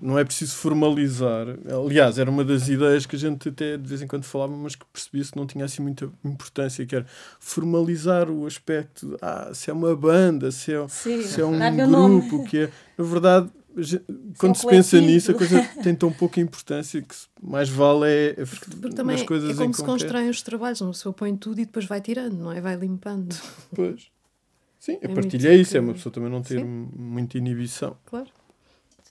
[0.00, 1.46] não é preciso formalizar
[1.84, 4.74] aliás era uma das ideias que a gente até de vez em quando falava mas
[4.74, 7.06] que percebia-se que não tinha assim muita importância que era
[7.38, 11.58] formalizar o aspecto ah, se é uma banda se é, Sim, se é um
[11.88, 13.50] grupo que é na verdade
[14.38, 18.44] quando se, pensa nisso, a coisa tem tão pouca importância que mais vale é, é
[18.44, 21.64] Porque também nas coisas é como se constroem os trabalhos, uma pessoa põe tudo e
[21.64, 22.60] depois vai tirando, não é?
[22.60, 23.36] Vai limpando.
[23.74, 24.10] Pois.
[24.78, 25.76] Sim, a é partilha é isso, que...
[25.76, 26.88] é uma pessoa também não ter Sim.
[26.96, 27.96] muita inibição.
[28.06, 28.28] Claro.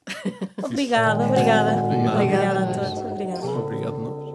[0.64, 1.84] obrigada, obrigada.
[1.84, 2.14] Obrigada.
[2.14, 2.99] Obrigada a todos.
[3.12, 3.45] Obrigada.
[3.45, 4.28] Obrigado nós.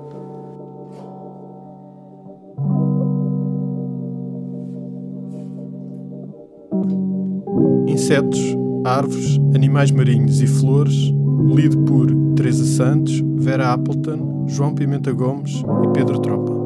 [7.88, 8.40] Insetos
[8.84, 11.12] Árvores, Animais Marinhos e Flores,
[11.54, 16.61] lido por Teresa Santos, Vera Appleton, João Pimenta Gomes e Pedro Tropa.